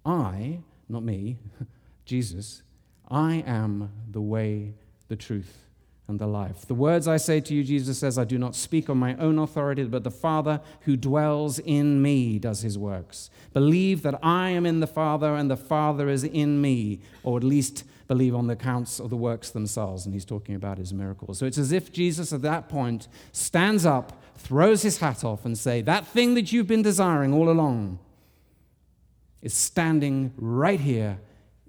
I, 0.05 0.61
not 0.89 1.03
me, 1.03 1.39
Jesus, 2.05 2.63
I 3.09 3.45
am 3.47 3.91
the 4.11 4.21
way, 4.21 4.75
the 5.09 5.17
truth, 5.17 5.67
and 6.11 6.19
the 6.19 6.27
life. 6.27 6.67
The 6.67 6.75
words 6.75 7.09
I 7.09 7.17
say 7.17 7.41
to 7.41 7.55
you, 7.55 7.65
Jesus 7.65 7.99
says, 7.99 8.19
I 8.19 8.25
do 8.25 8.37
not 8.37 8.55
speak 8.55 8.91
on 8.91 8.99
my 8.99 9.17
own 9.17 9.39
authority, 9.39 9.85
but 9.85 10.05
the 10.05 10.11
Father 10.11 10.61
who 10.83 10.97
dwells 10.97 11.59
in 11.61 12.03
me 12.03 12.39
does 12.39 12.63
his 12.63 12.77
works. 12.77 13.31
Believe 13.53 14.03
that 14.03 14.19
I 14.23 14.51
am 14.51 14.67
in 14.67 14.81
the 14.81 14.87
Father 14.87 15.35
and 15.35 15.51
the 15.51 15.57
Father 15.57 16.09
is 16.09 16.25
in 16.25 16.61
me, 16.61 17.01
or 17.23 17.39
at 17.39 17.45
least 17.45 17.85
believe 18.09 18.35
on 18.35 18.49
the 18.49 18.55
accounts 18.55 18.99
of 18.99 19.09
the 19.09 19.17
works 19.17 19.51
themselves. 19.51 20.05
And 20.05 20.13
he's 20.13 20.25
talking 20.25 20.57
about 20.57 20.79
his 20.79 20.93
miracles. 20.93 21.39
So 21.39 21.47
it's 21.47 21.59
as 21.59 21.71
if 21.71 21.93
Jesus 21.93 22.33
at 22.33 22.43
that 22.43 22.69
point 22.69 23.07
stands 23.31 23.87
up, 23.87 24.21
throws 24.37 24.83
his 24.83 24.99
hat 24.99 25.23
off, 25.23 25.45
and 25.45 25.57
say, 25.57 25.81
That 25.81 26.07
thing 26.09 26.35
that 26.35 26.53
you've 26.53 26.67
been 26.67 26.83
desiring 26.83 27.33
all 27.33 27.49
along 27.49 28.01
is 29.42 29.55
standing 29.55 30.33
right 30.37 30.81
here 30.81 31.20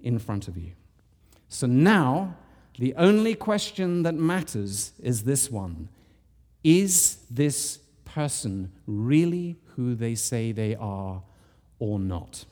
in 0.01 0.19
front 0.19 0.47
of 0.47 0.57
you. 0.57 0.71
So 1.47 1.67
now, 1.67 2.35
the 2.79 2.95
only 2.95 3.35
question 3.35 4.03
that 4.03 4.15
matters 4.15 4.93
is 4.99 5.23
this 5.23 5.51
one 5.51 5.89
Is 6.63 7.17
this 7.29 7.79
person 8.05 8.71
really 8.85 9.57
who 9.75 9.95
they 9.95 10.15
say 10.15 10.51
they 10.51 10.75
are 10.75 11.21
or 11.79 11.99
not? 11.99 12.45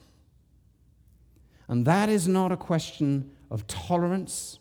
And 1.67 1.85
that 1.85 2.09
is 2.09 2.27
not 2.27 2.51
a 2.51 2.57
question 2.57 3.31
of 3.51 3.67
tolerance. 3.67 4.59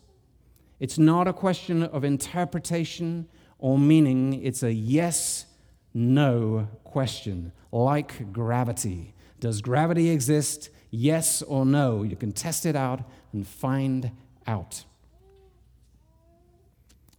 It's 0.79 0.97
not 0.97 1.27
a 1.27 1.33
question 1.33 1.83
of 1.83 2.03
interpretation 2.03 3.27
or 3.57 3.77
meaning. 3.77 4.41
It's 4.41 4.63
a 4.63 4.71
yes 4.71 5.45
no 5.93 6.67
question, 6.83 7.51
like 7.71 8.31
gravity. 8.31 9.13
Does 9.39 9.61
gravity 9.61 10.09
exist? 10.09 10.69
Yes 10.91 11.41
or 11.41 11.65
no? 11.65 12.03
You 12.03 12.15
can 12.15 12.31
test 12.31 12.65
it 12.65 12.75
out 12.75 13.01
and 13.31 13.47
find 13.47 14.11
out. 14.47 14.83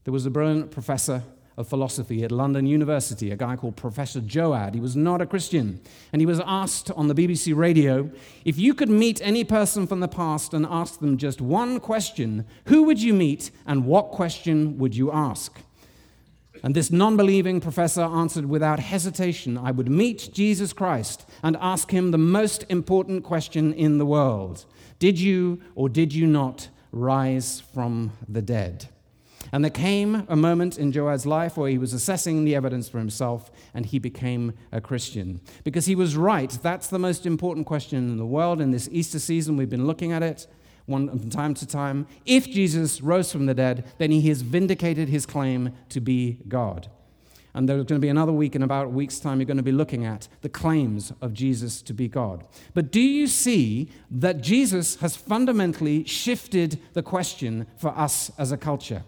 There 0.05 0.13
was 0.13 0.27
a 0.27 0.31
brilliant 0.31 0.71
professor 0.71 1.23
of 1.57 1.69
philosophy 1.69 2.25
at 2.25 2.33
London 2.33 2.67
University, 2.67 3.31
a 3.31 3.37
guy 3.37 3.55
called 3.55 3.77
Professor 3.77 4.21
Joad. 4.21 4.75
He 4.75 4.81
was 4.81 4.97
not 4.97 5.21
a 5.21 5.27
Christian. 5.27 5.81
And 6.13 6.21
he 6.21 6.27
was 6.27 6.41
asked 6.47 6.91
on 6.93 7.09
the 7.09 7.15
BBC 7.15 7.55
radio 7.55 8.11
if 8.45 8.59
you 8.59 8.73
could 8.73 8.89
meet 8.89 9.21
any 9.23 9.45
person 9.45 9.87
from 9.87 10.01
the 10.01 10.09
past 10.09 10.55
and 10.55 10.67
ask 10.67 11.01
them 11.01 11.19
just 11.19 11.41
one 11.41 11.79
question, 11.79 12.47
who 12.67 12.85
would 12.85 13.01
you 13.01 13.13
meet 13.13 13.51
and 13.67 13.85
what 13.85 14.11
question 14.11 14.79
would 14.79 14.97
you 14.97 15.13
ask? 15.13 15.61
And 16.63 16.75
this 16.75 16.91
non 16.91 17.17
believing 17.17 17.61
professor 17.61 18.03
answered 18.03 18.47
without 18.47 18.81
hesitation 18.81 19.57
I 19.57 19.71
would 19.71 19.91
meet 19.91 20.31
Jesus 20.33 20.73
Christ 20.73 21.27
and 21.43 21.57
ask 21.61 21.91
him 21.91 22.11
the 22.11 22.19
most 22.19 22.65
important 22.69 23.25
question 23.25 23.73
in 23.73 23.99
the 23.99 24.07
world 24.07 24.65
Did 24.99 25.19
you 25.19 25.61
or 25.75 25.89
did 25.89 26.13
you 26.13 26.27
not 26.27 26.69
rise 26.93 27.61
from 27.61 28.13
the 28.29 28.43
dead? 28.43 28.89
And 29.53 29.65
there 29.65 29.71
came 29.71 30.27
a 30.29 30.37
moment 30.37 30.79
in 30.79 30.93
Joad's 30.93 31.27
life 31.27 31.57
where 31.57 31.71
he 31.71 31.79
was 31.79 31.93
assessing 31.93 32.45
the 32.45 32.55
evidence 32.55 32.89
for 32.89 32.99
himself 32.99 33.51
and 33.75 33.85
he 33.85 33.99
became 33.99 34.53
a 34.71 34.81
Christian. 34.81 35.41
Because 35.65 35.87
he 35.87 35.97
was 35.97 36.17
right. 36.17 36.51
That's 36.63 36.87
the 36.87 36.99
most 36.99 37.27
important 37.27 37.67
question 37.67 37.99
in 37.99 38.17
the 38.17 38.27
world. 38.27 38.61
In 38.61 38.71
this 38.71 38.89
Easter 38.93 39.19
season, 39.19 39.57
we've 39.57 39.71
been 39.71 39.87
looking 39.87 40.13
at 40.13 40.23
it 40.23 40.47
one 40.91 41.09
from 41.09 41.31
time 41.31 41.55
to 41.55 41.67
time. 41.67 42.07
If 42.27 42.51
Jesus 42.51 43.01
rose 43.01 43.33
from 43.33 43.47
the 43.47 43.55
dead, 43.55 43.85
then 43.99 44.11
he 44.11 44.29
has 44.29 44.43
vindicated 44.43 45.09
his 45.09 45.25
claim 45.25 45.73
to 45.89 46.01
be 46.01 46.39
God. 46.49 46.89
And 47.55 47.69
there's 47.69 47.85
going 47.85 48.01
to 48.01 48.05
be 48.05 48.09
another 48.09 48.33
week 48.33 48.55
in 48.55 48.63
about 48.63 48.87
a 48.87 48.91
week's 48.91 49.19
time, 49.19 49.41
you're 49.41 49.47
going 49.47 49.57
to 49.57 49.63
be 49.63 49.73
looking 49.73 50.05
at 50.05 50.29
the 50.43 50.49
claims 50.49 51.13
of 51.21 51.33
Jesus 51.33 51.83
to 51.83 51.93
be 51.93 52.07
God. 52.07 52.45
But 52.75 52.93
do 52.93 53.01
you 53.01 53.27
see 53.27 53.91
that 54.11 54.41
Jesus 54.41 54.97
has 54.97 55.17
fundamentally 55.17 56.05
shifted 56.05 56.81
the 56.93 57.03
question 57.03 57.67
for 57.77 57.97
us 57.97 58.31
as 58.39 58.53
a 58.53 58.57
culture? 58.57 59.03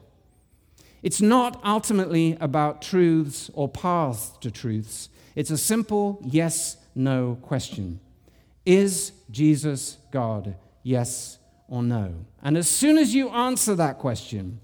It's 1.02 1.20
not 1.20 1.60
ultimately 1.64 2.36
about 2.40 2.82
truths 2.82 3.50
or 3.54 3.68
paths 3.68 4.32
to 4.40 4.50
truths. 4.50 5.08
It's 5.34 5.50
a 5.50 5.58
simple 5.58 6.20
yes 6.24 6.76
no 6.94 7.38
question 7.42 8.00
Is 8.66 9.12
Jesus 9.30 9.98
God? 10.10 10.56
Yes 10.82 11.38
or 11.72 11.82
no? 11.82 12.26
And 12.42 12.58
as 12.58 12.68
soon 12.68 12.98
as 12.98 13.14
you 13.14 13.30
answer 13.30 13.74
that 13.76 13.98
question, 13.98 14.60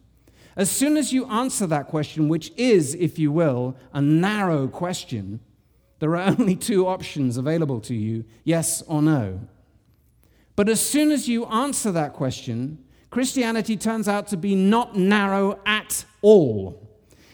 as 0.56 0.70
soon 0.70 0.98
as 0.98 1.10
you 1.10 1.24
answer 1.26 1.66
that 1.66 1.88
question, 1.88 2.28
which 2.28 2.52
is, 2.58 2.94
if 2.94 3.18
you 3.18 3.32
will, 3.32 3.74
a 3.94 4.02
narrow 4.02 4.68
question, 4.68 5.40
there 6.00 6.14
are 6.14 6.34
only 6.38 6.54
two 6.54 6.86
options 6.86 7.38
available 7.38 7.80
to 7.80 7.94
you 7.94 8.26
yes 8.44 8.82
or 8.82 9.00
no. 9.00 9.40
But 10.54 10.68
as 10.68 10.82
soon 10.82 11.10
as 11.10 11.28
you 11.28 11.46
answer 11.46 11.90
that 11.92 12.12
question, 12.12 12.84
Christianity 13.10 13.78
turns 13.78 14.06
out 14.06 14.26
to 14.28 14.36
be 14.36 14.54
not 14.54 14.94
narrow 14.94 15.58
at 15.64 16.04
all. 16.20 16.86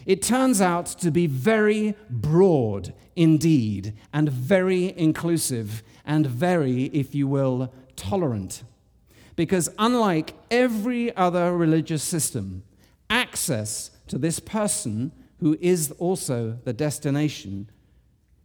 it 0.05 0.21
turns 0.21 0.61
out 0.61 0.85
to 0.85 1.11
be 1.11 1.27
very 1.27 1.95
broad 2.09 2.93
indeed, 3.15 3.93
and 4.13 4.29
very 4.29 4.97
inclusive, 4.97 5.83
and 6.05 6.27
very, 6.27 6.83
if 6.93 7.15
you 7.15 7.27
will, 7.27 7.73
tolerant. 7.95 8.63
Because 9.35 9.69
unlike 9.77 10.33
every 10.49 11.15
other 11.15 11.55
religious 11.55 12.03
system, 12.03 12.63
access 13.09 13.91
to 14.07 14.17
this 14.17 14.39
person, 14.39 15.11
who 15.39 15.57
is 15.59 15.91
also 15.99 16.57
the 16.63 16.73
destination, 16.73 17.69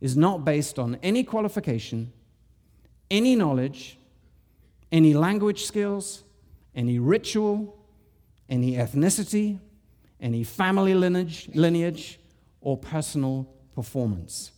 is 0.00 0.16
not 0.16 0.44
based 0.44 0.78
on 0.78 0.98
any 1.02 1.22
qualification, 1.22 2.12
any 3.10 3.36
knowledge, 3.36 3.98
any 4.90 5.14
language 5.14 5.64
skills, 5.64 6.24
any 6.74 6.98
ritual, 6.98 7.76
any 8.48 8.72
ethnicity, 8.72 9.58
any 10.20 10.42
family 10.42 10.94
lineage, 10.94 11.48
lineage 11.54 12.18
or 12.60 12.76
personal 12.76 13.48
performance. 13.74 14.52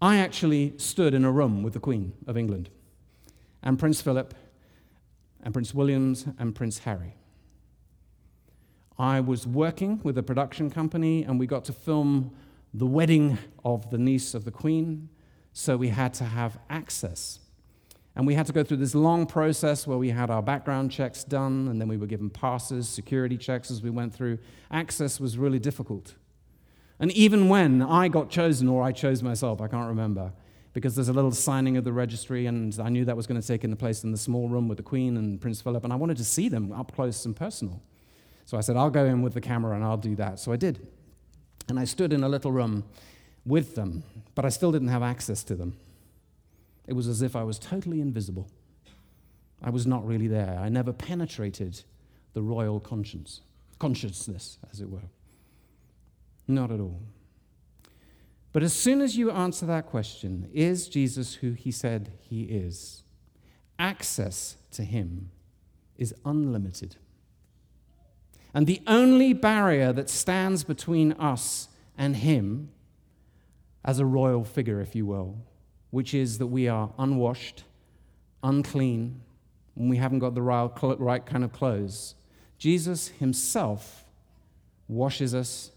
I 0.00 0.16
actually 0.16 0.74
stood 0.78 1.14
in 1.14 1.24
a 1.24 1.30
room 1.30 1.62
with 1.62 1.72
the 1.72 1.80
Queen 1.80 2.12
of 2.26 2.36
England 2.36 2.70
and 3.62 3.78
Prince 3.78 4.00
Philip 4.00 4.34
and 5.44 5.54
Prince 5.54 5.72
Williams 5.72 6.26
and 6.38 6.54
Prince 6.54 6.78
Harry. 6.78 7.14
I 8.98 9.20
was 9.20 9.46
working 9.46 10.00
with 10.02 10.18
a 10.18 10.22
production 10.22 10.70
company 10.70 11.22
and 11.22 11.38
we 11.38 11.46
got 11.46 11.64
to 11.66 11.72
film 11.72 12.32
the 12.72 12.86
wedding 12.86 13.38
of 13.64 13.90
the 13.90 13.98
niece 13.98 14.34
of 14.34 14.44
the 14.44 14.50
Queen, 14.50 15.08
so 15.52 15.76
we 15.76 15.88
had 15.88 16.12
to 16.14 16.24
have 16.24 16.58
access. 16.68 17.38
And 18.16 18.26
we 18.26 18.34
had 18.34 18.46
to 18.46 18.52
go 18.52 18.62
through 18.62 18.76
this 18.78 18.94
long 18.94 19.26
process 19.26 19.86
where 19.86 19.98
we 19.98 20.10
had 20.10 20.30
our 20.30 20.42
background 20.42 20.92
checks 20.92 21.24
done, 21.24 21.68
and 21.68 21.80
then 21.80 21.88
we 21.88 21.96
were 21.96 22.06
given 22.06 22.30
passes, 22.30 22.88
security 22.88 23.36
checks 23.36 23.70
as 23.70 23.82
we 23.82 23.90
went 23.90 24.14
through. 24.14 24.38
Access 24.70 25.20
was 25.20 25.36
really 25.36 25.58
difficult. 25.58 26.14
And 27.00 27.10
even 27.12 27.48
when 27.48 27.82
I 27.82 28.06
got 28.08 28.30
chosen, 28.30 28.68
or 28.68 28.82
I 28.82 28.92
chose 28.92 29.22
myself, 29.22 29.60
I 29.60 29.66
can't 29.66 29.88
remember, 29.88 30.32
because 30.74 30.96
there's 30.96 31.08
a 31.08 31.12
little 31.12 31.30
signing 31.30 31.76
of 31.76 31.84
the 31.84 31.92
registry, 31.92 32.46
and 32.46 32.78
I 32.80 32.88
knew 32.88 33.04
that 33.04 33.16
was 33.16 33.26
going 33.26 33.40
to 33.40 33.46
take 33.46 33.64
in 33.64 33.70
the 33.70 33.76
place 33.76 34.04
in 34.04 34.10
the 34.10 34.18
small 34.18 34.48
room 34.48 34.68
with 34.68 34.76
the 34.76 34.82
Queen 34.82 35.16
and 35.16 35.40
Prince 35.40 35.62
Philip, 35.62 35.84
and 35.84 35.92
I 35.92 35.96
wanted 35.96 36.16
to 36.18 36.24
see 36.24 36.48
them 36.48 36.72
up 36.72 36.92
close 36.94 37.24
and 37.24 37.34
personal. 37.34 37.80
So 38.44 38.58
I 38.58 38.60
said, 38.60 38.76
I'll 38.76 38.90
go 38.90 39.04
in 39.04 39.22
with 39.22 39.34
the 39.34 39.40
camera 39.40 39.74
and 39.74 39.84
I'll 39.84 39.96
do 39.96 40.16
that. 40.16 40.38
So 40.38 40.52
I 40.52 40.56
did. 40.56 40.86
And 41.68 41.78
I 41.78 41.84
stood 41.84 42.12
in 42.12 42.22
a 42.22 42.28
little 42.28 42.52
room 42.52 42.84
with 43.46 43.74
them, 43.74 44.02
but 44.34 44.44
I 44.44 44.50
still 44.50 44.72
didn't 44.72 44.88
have 44.88 45.02
access 45.02 45.42
to 45.44 45.54
them. 45.54 45.78
It 46.86 46.92
was 46.92 47.08
as 47.08 47.22
if 47.22 47.36
I 47.36 47.42
was 47.42 47.58
totally 47.58 48.00
invisible. 48.00 48.50
I 49.62 49.70
was 49.70 49.86
not 49.86 50.06
really 50.06 50.28
there. 50.28 50.58
I 50.60 50.68
never 50.68 50.92
penetrated 50.92 51.82
the 52.34 52.42
royal 52.42 52.80
conscience, 52.80 53.40
consciousness, 53.78 54.58
as 54.70 54.80
it 54.80 54.90
were. 54.90 55.08
Not 56.46 56.70
at 56.70 56.80
all. 56.80 57.00
But 58.54 58.62
as 58.62 58.72
soon 58.72 59.00
as 59.02 59.18
you 59.18 59.32
answer 59.32 59.66
that 59.66 59.86
question, 59.86 60.48
is 60.54 60.88
Jesus 60.88 61.34
who 61.34 61.52
he 61.52 61.72
said 61.72 62.12
he 62.20 62.44
is? 62.44 63.02
Access 63.80 64.56
to 64.70 64.84
him 64.84 65.32
is 65.98 66.14
unlimited. 66.24 66.94
And 68.54 68.68
the 68.68 68.80
only 68.86 69.32
barrier 69.32 69.92
that 69.92 70.08
stands 70.08 70.62
between 70.62 71.14
us 71.14 71.68
and 71.98 72.14
him, 72.14 72.70
as 73.84 73.98
a 73.98 74.06
royal 74.06 74.44
figure, 74.44 74.80
if 74.80 74.94
you 74.94 75.04
will, 75.04 75.36
which 75.90 76.14
is 76.14 76.38
that 76.38 76.46
we 76.46 76.68
are 76.68 76.92
unwashed, 76.96 77.64
unclean, 78.44 79.20
and 79.74 79.90
we 79.90 79.96
haven't 79.96 80.20
got 80.20 80.36
the 80.36 80.42
right 80.42 81.26
kind 81.26 81.42
of 81.42 81.52
clothes. 81.52 82.14
Jesus 82.56 83.08
himself 83.08 84.04
washes 84.86 85.34
us 85.34 85.72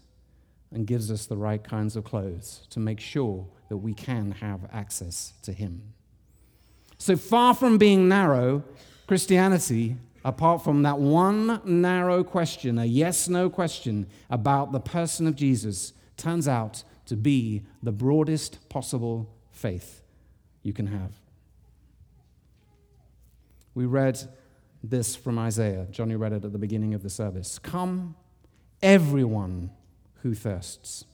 and 0.72 0.86
gives 0.86 1.10
us 1.10 1.26
the 1.26 1.36
right 1.36 1.62
kinds 1.62 1.96
of 1.96 2.04
clothes 2.04 2.66
to 2.70 2.80
make 2.80 3.00
sure 3.00 3.46
that 3.68 3.78
we 3.78 3.94
can 3.94 4.32
have 4.32 4.60
access 4.72 5.32
to 5.42 5.52
him. 5.52 5.82
So 6.98 7.16
far 7.16 7.54
from 7.54 7.78
being 7.78 8.08
narrow, 8.08 8.64
Christianity, 9.06 9.96
apart 10.24 10.64
from 10.64 10.82
that 10.82 10.98
one 10.98 11.60
narrow 11.64 12.24
question, 12.24 12.78
a 12.78 12.84
yes 12.84 13.28
no 13.28 13.48
question 13.48 14.06
about 14.28 14.72
the 14.72 14.80
person 14.80 15.26
of 15.26 15.36
Jesus, 15.36 15.92
turns 16.16 16.48
out 16.48 16.82
to 17.06 17.16
be 17.16 17.62
the 17.82 17.92
broadest 17.92 18.68
possible 18.68 19.30
faith 19.50 20.02
you 20.62 20.72
can 20.72 20.88
have. 20.88 21.12
We 23.74 23.86
read 23.86 24.20
this 24.82 25.14
from 25.16 25.38
Isaiah. 25.38 25.86
Johnny 25.90 26.16
read 26.16 26.32
it 26.32 26.44
at 26.44 26.52
the 26.52 26.58
beginning 26.58 26.94
of 26.94 27.02
the 27.02 27.10
service. 27.10 27.58
Come, 27.58 28.16
everyone 28.82 29.70
who 30.22 30.34
thirsts. 30.34 31.04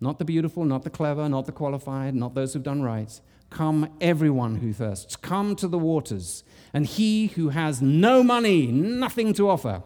Not 0.00 0.18
the 0.18 0.24
beautiful, 0.24 0.64
not 0.64 0.82
the 0.82 0.90
clever, 0.90 1.28
not 1.28 1.46
the 1.46 1.52
qualified, 1.52 2.14
not 2.14 2.34
those 2.34 2.52
who've 2.52 2.62
done 2.62 2.82
right. 2.82 3.20
Come, 3.50 3.88
everyone 4.00 4.56
who 4.56 4.72
thirsts. 4.72 5.16
Come 5.16 5.56
to 5.56 5.68
the 5.68 5.78
waters. 5.78 6.44
And 6.72 6.86
he 6.86 7.28
who 7.28 7.50
has 7.50 7.80
no 7.80 8.22
money, 8.22 8.66
nothing 8.66 9.32
to 9.34 9.48
offer, 9.48 9.82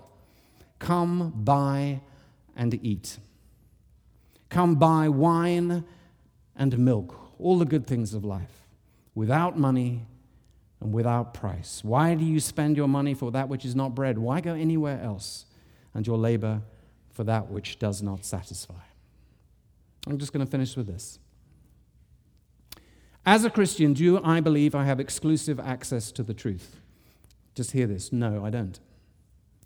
come 0.78 1.32
buy 1.36 2.00
and 2.56 2.78
eat. 2.84 3.18
Come 4.48 4.76
buy 4.76 5.08
wine 5.08 5.84
and 6.56 6.78
milk, 6.78 7.14
all 7.38 7.58
the 7.58 7.66
good 7.66 7.86
things 7.86 8.14
of 8.14 8.24
life 8.24 8.64
without 9.14 9.58
money 9.58 10.06
and 10.80 10.92
without 10.92 11.34
price. 11.34 11.82
Why 11.82 12.14
do 12.14 12.24
you 12.24 12.40
spend 12.40 12.76
your 12.76 12.88
money 12.88 13.14
for 13.14 13.30
that 13.32 13.48
which 13.48 13.64
is 13.64 13.74
not 13.74 13.94
bread? 13.94 14.16
Why 14.16 14.40
go 14.40 14.54
anywhere 14.54 15.00
else 15.02 15.44
and 15.92 16.06
your 16.06 16.16
labor 16.16 16.62
for 17.18 17.24
that 17.24 17.50
which 17.50 17.80
does 17.80 18.00
not 18.00 18.24
satisfy? 18.24 18.84
I'm 20.06 20.18
just 20.18 20.32
going 20.32 20.46
to 20.46 20.48
finish 20.48 20.76
with 20.76 20.86
this. 20.86 21.18
As 23.26 23.44
a 23.44 23.50
Christian, 23.50 23.92
do 23.92 24.22
I 24.22 24.38
believe 24.38 24.72
I 24.72 24.84
have 24.84 25.00
exclusive 25.00 25.58
access 25.58 26.12
to 26.12 26.22
the 26.22 26.32
truth? 26.32 26.76
Just 27.56 27.72
hear 27.72 27.88
this. 27.88 28.12
No, 28.12 28.44
I 28.44 28.50
don't. 28.50 28.78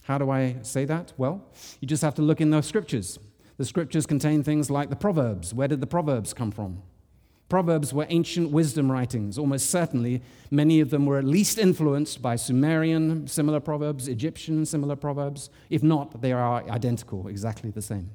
How 0.05 0.17
do 0.17 0.31
I 0.31 0.57
say 0.63 0.87
that? 0.87 1.13
Well, 1.19 1.45
you 1.79 1.87
just 1.87 2.01
have 2.01 2.15
to 2.15 2.23
look 2.23 2.41
in 2.41 2.49
the 2.49 2.63
scriptures. 2.63 3.19
The 3.59 3.67
scriptures 3.67 4.07
contain 4.07 4.43
things 4.43 4.71
like 4.71 4.89
the 4.89 4.97
Proverbs. 4.97 5.53
Where 5.53 5.69
did 5.69 5.83
the 5.83 5.87
Proverbs 5.87 6.33
come 6.33 6.53
from? 6.53 6.83
Proverbs 7.53 7.93
were 7.93 8.07
ancient 8.09 8.51
wisdom 8.51 8.91
writings. 8.91 9.37
Almost 9.37 9.69
certainly, 9.69 10.23
many 10.51 10.81
of 10.81 10.89
them 10.89 11.05
were 11.05 11.19
at 11.19 11.25
least 11.25 11.59
influenced 11.59 12.23
by 12.23 12.35
Sumerian 12.35 13.27
similar 13.27 13.61
proverbs, 13.61 14.09
Egyptian 14.09 14.65
similar 14.65 14.97
proverbs. 14.97 15.51
If 15.69 15.83
not, 15.83 16.23
they 16.23 16.33
are 16.33 16.67
identical, 16.71 17.29
exactly 17.29 17.69
the 17.69 17.83
same. 17.83 18.11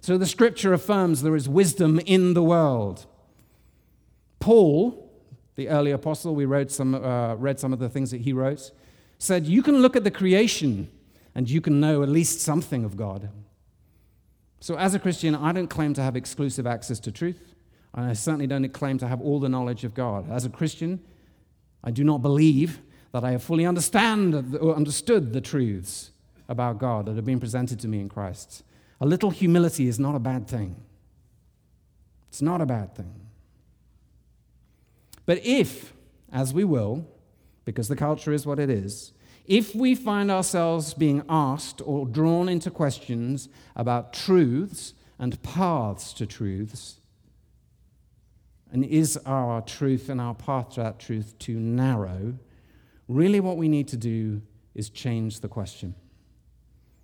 So 0.00 0.18
the 0.18 0.26
scripture 0.26 0.72
affirms 0.72 1.22
there 1.22 1.36
is 1.36 1.48
wisdom 1.48 2.00
in 2.00 2.34
the 2.34 2.42
world. 2.42 3.06
Paul, 4.40 5.08
the 5.54 5.68
early 5.68 5.92
apostle, 5.92 6.34
we 6.34 6.44
read 6.44 6.72
some, 6.72 6.96
uh, 6.96 7.36
read 7.36 7.60
some 7.60 7.72
of 7.72 7.78
the 7.78 7.88
things 7.88 8.10
that 8.10 8.22
he 8.22 8.32
wrote, 8.32 8.72
said, 9.18 9.46
You 9.46 9.62
can 9.62 9.82
look 9.82 9.94
at 9.94 10.02
the 10.02 10.10
creation 10.10 10.90
and 11.32 11.48
you 11.48 11.60
can 11.60 11.78
know 11.78 12.02
at 12.02 12.08
least 12.08 12.40
something 12.40 12.84
of 12.84 12.96
God. 12.96 13.30
So, 14.58 14.76
as 14.76 14.96
a 14.96 14.98
Christian, 14.98 15.36
I 15.36 15.52
don't 15.52 15.70
claim 15.70 15.94
to 15.94 16.02
have 16.02 16.16
exclusive 16.16 16.66
access 16.66 16.98
to 16.98 17.12
truth. 17.12 17.54
And 17.94 18.06
I 18.06 18.12
certainly 18.12 18.46
don't 18.46 18.68
claim 18.72 18.98
to 18.98 19.08
have 19.08 19.20
all 19.20 19.40
the 19.40 19.48
knowledge 19.48 19.84
of 19.84 19.94
God. 19.94 20.30
As 20.30 20.44
a 20.44 20.50
Christian, 20.50 21.00
I 21.82 21.90
do 21.90 22.04
not 22.04 22.22
believe 22.22 22.80
that 23.12 23.24
I 23.24 23.32
have 23.32 23.42
fully 23.42 23.64
understand 23.66 24.56
or 24.60 24.76
understood 24.76 25.32
the 25.32 25.40
truths 25.40 26.10
about 26.48 26.78
God 26.78 27.06
that 27.06 27.16
have 27.16 27.24
been 27.24 27.40
presented 27.40 27.80
to 27.80 27.88
me 27.88 28.00
in 28.00 28.08
Christ. 28.08 28.62
A 29.00 29.06
little 29.06 29.30
humility 29.30 29.88
is 29.88 29.98
not 29.98 30.14
a 30.14 30.18
bad 30.18 30.48
thing. 30.48 30.76
It's 32.28 32.42
not 32.42 32.60
a 32.60 32.66
bad 32.66 32.94
thing. 32.94 33.14
But 35.24 35.44
if, 35.44 35.92
as 36.32 36.52
we 36.52 36.64
will, 36.64 37.06
because 37.64 37.88
the 37.88 37.96
culture 37.96 38.32
is 38.32 38.46
what 38.46 38.58
it 38.58 38.70
is, 38.70 39.12
if 39.46 39.74
we 39.74 39.94
find 39.94 40.30
ourselves 40.30 40.92
being 40.92 41.22
asked 41.28 41.80
or 41.84 42.06
drawn 42.06 42.48
into 42.48 42.70
questions 42.70 43.48
about 43.74 44.12
truths 44.12 44.92
and 45.18 45.42
paths 45.42 46.12
to 46.14 46.26
truths, 46.26 46.97
and 48.72 48.84
is 48.84 49.18
our 49.24 49.60
truth 49.62 50.08
and 50.08 50.20
our 50.20 50.34
path 50.34 50.70
to 50.70 50.82
that 50.82 50.98
truth 50.98 51.38
too 51.38 51.58
narrow? 51.58 52.38
Really, 53.08 53.40
what 53.40 53.56
we 53.56 53.68
need 53.68 53.88
to 53.88 53.96
do 53.96 54.42
is 54.74 54.90
change 54.90 55.40
the 55.40 55.48
question. 55.48 55.94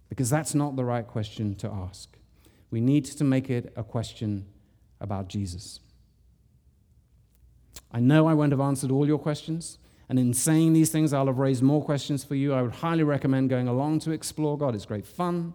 Because 0.08 0.30
that's 0.30 0.54
not 0.54 0.76
the 0.76 0.84
right 0.84 1.06
question 1.06 1.54
to 1.56 1.68
ask. 1.68 2.16
We 2.70 2.80
need 2.80 3.04
to 3.06 3.24
make 3.24 3.50
it 3.50 3.72
a 3.76 3.82
question 3.82 4.46
about 5.00 5.28
Jesus. 5.28 5.80
I 7.90 8.00
know 8.00 8.26
I 8.26 8.34
won't 8.34 8.52
have 8.52 8.60
answered 8.60 8.90
all 8.90 9.06
your 9.06 9.18
questions, 9.18 9.78
and 10.08 10.18
in 10.18 10.34
saying 10.34 10.72
these 10.72 10.90
things, 10.90 11.12
I'll 11.12 11.26
have 11.26 11.38
raised 11.38 11.62
more 11.62 11.82
questions 11.82 12.24
for 12.24 12.34
you. 12.34 12.52
I 12.52 12.62
would 12.62 12.74
highly 12.74 13.04
recommend 13.04 13.48
going 13.48 13.68
along 13.68 14.00
to 14.00 14.10
explore 14.10 14.58
God. 14.58 14.74
It's 14.74 14.84
great 14.84 15.06
fun. 15.06 15.54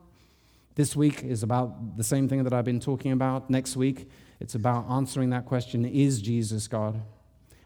This 0.76 0.96
week 0.96 1.24
is 1.24 1.44
about 1.44 1.98
the 1.98 2.04
same 2.04 2.28
thing 2.28 2.44
that 2.44 2.54
I've 2.54 2.66
been 2.66 2.80
talking 2.80 3.12
about. 3.12 3.50
Next 3.50 3.76
week, 3.76 4.10
it's 4.40 4.56
about 4.56 4.90
answering 4.90 5.30
that 5.32 5.46
question 5.46 5.86
Is 5.86 6.22
Jesus 6.22 6.68
God? 6.68 7.02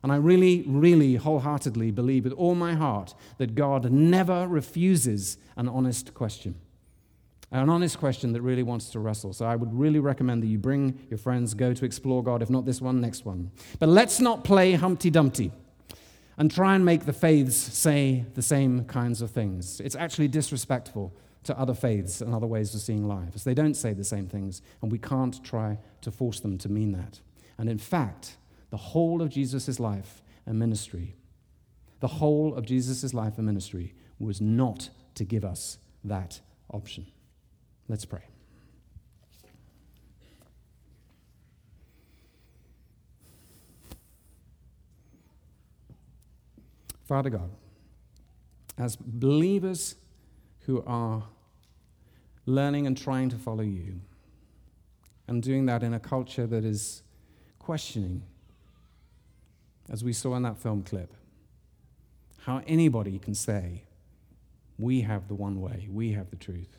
And 0.02 0.12
I 0.12 0.18
really, 0.18 0.64
really 0.68 1.16
wholeheartedly 1.16 1.92
believe 1.92 2.26
with 2.26 2.34
all 2.34 2.56
my 2.56 2.74
heart 2.74 3.16
that 3.38 3.56
God 3.56 3.90
never 3.90 4.48
refuses 4.48 5.38
an 5.56 5.70
honest 5.70 6.14
question. 6.14 6.56
an 7.52 7.70
honest 7.70 8.00
question 8.00 8.34
that 8.34 8.42
really 8.42 8.64
wants 8.64 8.90
to 8.90 9.00
wrestle. 9.00 9.32
So 9.32 9.46
I 9.46 9.56
would 9.56 9.74
really 9.74 10.00
recommend 10.00 10.44
that 10.44 10.48
you 10.48 10.58
bring 10.58 11.00
your 11.10 11.18
friends, 11.18 11.54
go 11.54 11.74
to 11.74 11.86
explore 11.86 12.22
God. 12.22 12.42
If 12.42 12.50
not 12.50 12.66
this 12.66 12.82
one, 12.82 13.00
next 13.00 13.24
one. 13.24 13.52
But 13.80 13.88
let's 13.88 14.20
not 14.20 14.44
play 14.44 14.74
Humpty 14.74 15.10
Dumpty 15.10 15.54
and 16.38 16.52
try 16.52 16.76
and 16.76 16.84
make 16.84 17.06
the 17.06 17.14
faiths 17.14 17.56
say 17.56 18.26
the 18.34 18.42
same 18.42 18.84
kinds 18.86 19.22
of 19.22 19.32
things. 19.32 19.80
It's 19.80 19.96
actually 19.96 20.28
disrespectful 20.28 21.14
to 21.44 21.58
other 21.60 21.74
faiths 21.74 22.22
and 22.22 22.34
other 22.34 22.48
ways 22.48 22.74
of 22.74 22.82
seeing 22.82 23.08
life. 23.08 23.30
As 23.36 23.44
they 23.44 23.54
don't 23.54 23.74
say 23.76 23.94
the 23.94 24.04
same 24.04 24.28
things, 24.28 24.62
and 24.82 24.92
we 24.92 24.98
can't 24.98 25.44
try 25.44 25.78
to 26.02 26.12
force 26.12 26.40
them 26.40 26.58
to 26.60 26.70
mean 26.70 26.92
that. 26.94 27.20
And 27.58 27.70
in 27.70 27.78
fact, 27.78 28.38
the 28.70 28.78
whole 28.78 29.22
of 29.22 29.30
Jesus' 29.30 29.80
life 29.80 30.22
and 30.46 30.58
ministry, 30.58 31.16
the 32.00 32.08
whole 32.08 32.56
of 32.56 32.66
Jesus' 32.66 33.14
life 33.14 33.38
and 33.38 33.46
ministry 33.46 33.94
was 34.20 34.42
not 34.42 34.90
to 35.16 35.24
give 35.24 35.46
us 35.46 35.78
that 36.04 36.40
option. 36.72 37.08
Let's 37.88 38.06
pray. 38.06 38.24
Father 47.06 47.30
God, 47.30 47.52
as 48.78 48.96
believers 48.96 49.96
who 50.66 50.84
are 50.86 51.24
learning 52.46 52.88
and 52.88 52.98
trying 52.98 53.30
to 53.30 53.38
follow 53.38 53.64
you, 53.64 54.02
and 55.28 55.42
doing 55.42 55.66
that 55.66 55.84
in 55.84 55.94
a 55.94 56.00
culture 56.00 56.46
that 56.48 56.66
is 56.66 57.04
questioning, 57.60 58.24
as 59.90 60.04
we 60.04 60.14
saw 60.14 60.36
in 60.36 60.44
that 60.44 60.58
film 60.58 60.84
clip, 60.84 61.14
how 62.46 62.62
anybody 62.68 63.20
can 63.20 63.34
say, 63.34 63.84
We 64.78 65.02
have 65.02 65.28
the 65.28 65.36
one 65.36 65.62
way, 65.62 65.88
we 65.90 66.12
have 66.12 66.30
the 66.30 66.36
truth. 66.36 66.78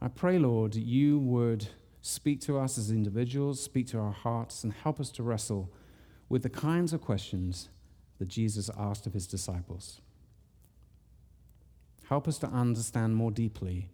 I 0.00 0.08
pray, 0.08 0.38
Lord, 0.38 0.74
you 0.74 1.18
would 1.18 1.68
speak 2.00 2.40
to 2.42 2.58
us 2.58 2.76
as 2.76 2.90
individuals, 2.90 3.62
speak 3.62 3.86
to 3.88 3.98
our 3.98 4.12
hearts, 4.12 4.64
and 4.64 4.72
help 4.72 4.98
us 5.00 5.10
to 5.10 5.22
wrestle 5.22 5.72
with 6.28 6.42
the 6.42 6.50
kinds 6.50 6.92
of 6.92 7.00
questions 7.00 7.68
that 8.18 8.28
Jesus 8.28 8.70
asked 8.76 9.06
of 9.06 9.14
his 9.14 9.26
disciples. 9.26 10.00
Help 12.12 12.28
us 12.28 12.36
to 12.36 12.46
understand 12.48 13.16
more 13.16 13.30
deeply 13.30 13.88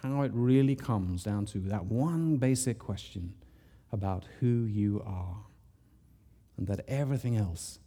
how 0.00 0.22
it 0.22 0.30
really 0.32 0.76
comes 0.76 1.24
down 1.24 1.44
to 1.44 1.58
that 1.58 1.84
one 1.86 2.36
basic 2.36 2.78
question 2.78 3.34
about 3.90 4.24
who 4.38 4.66
you 4.66 5.02
are, 5.04 5.38
and 6.56 6.68
that 6.68 6.84
everything 6.86 7.36
else 7.36 7.80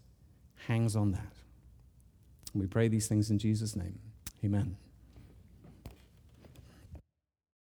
hangs 0.68 0.98
on 0.98 1.14
that. 1.14 1.34
we 2.54 2.68
pray 2.68 2.90
these 2.90 3.08
things 3.08 3.30
in 3.32 3.40
Jesus' 3.40 3.74
name. 3.74 3.98
Amen. 4.44 4.76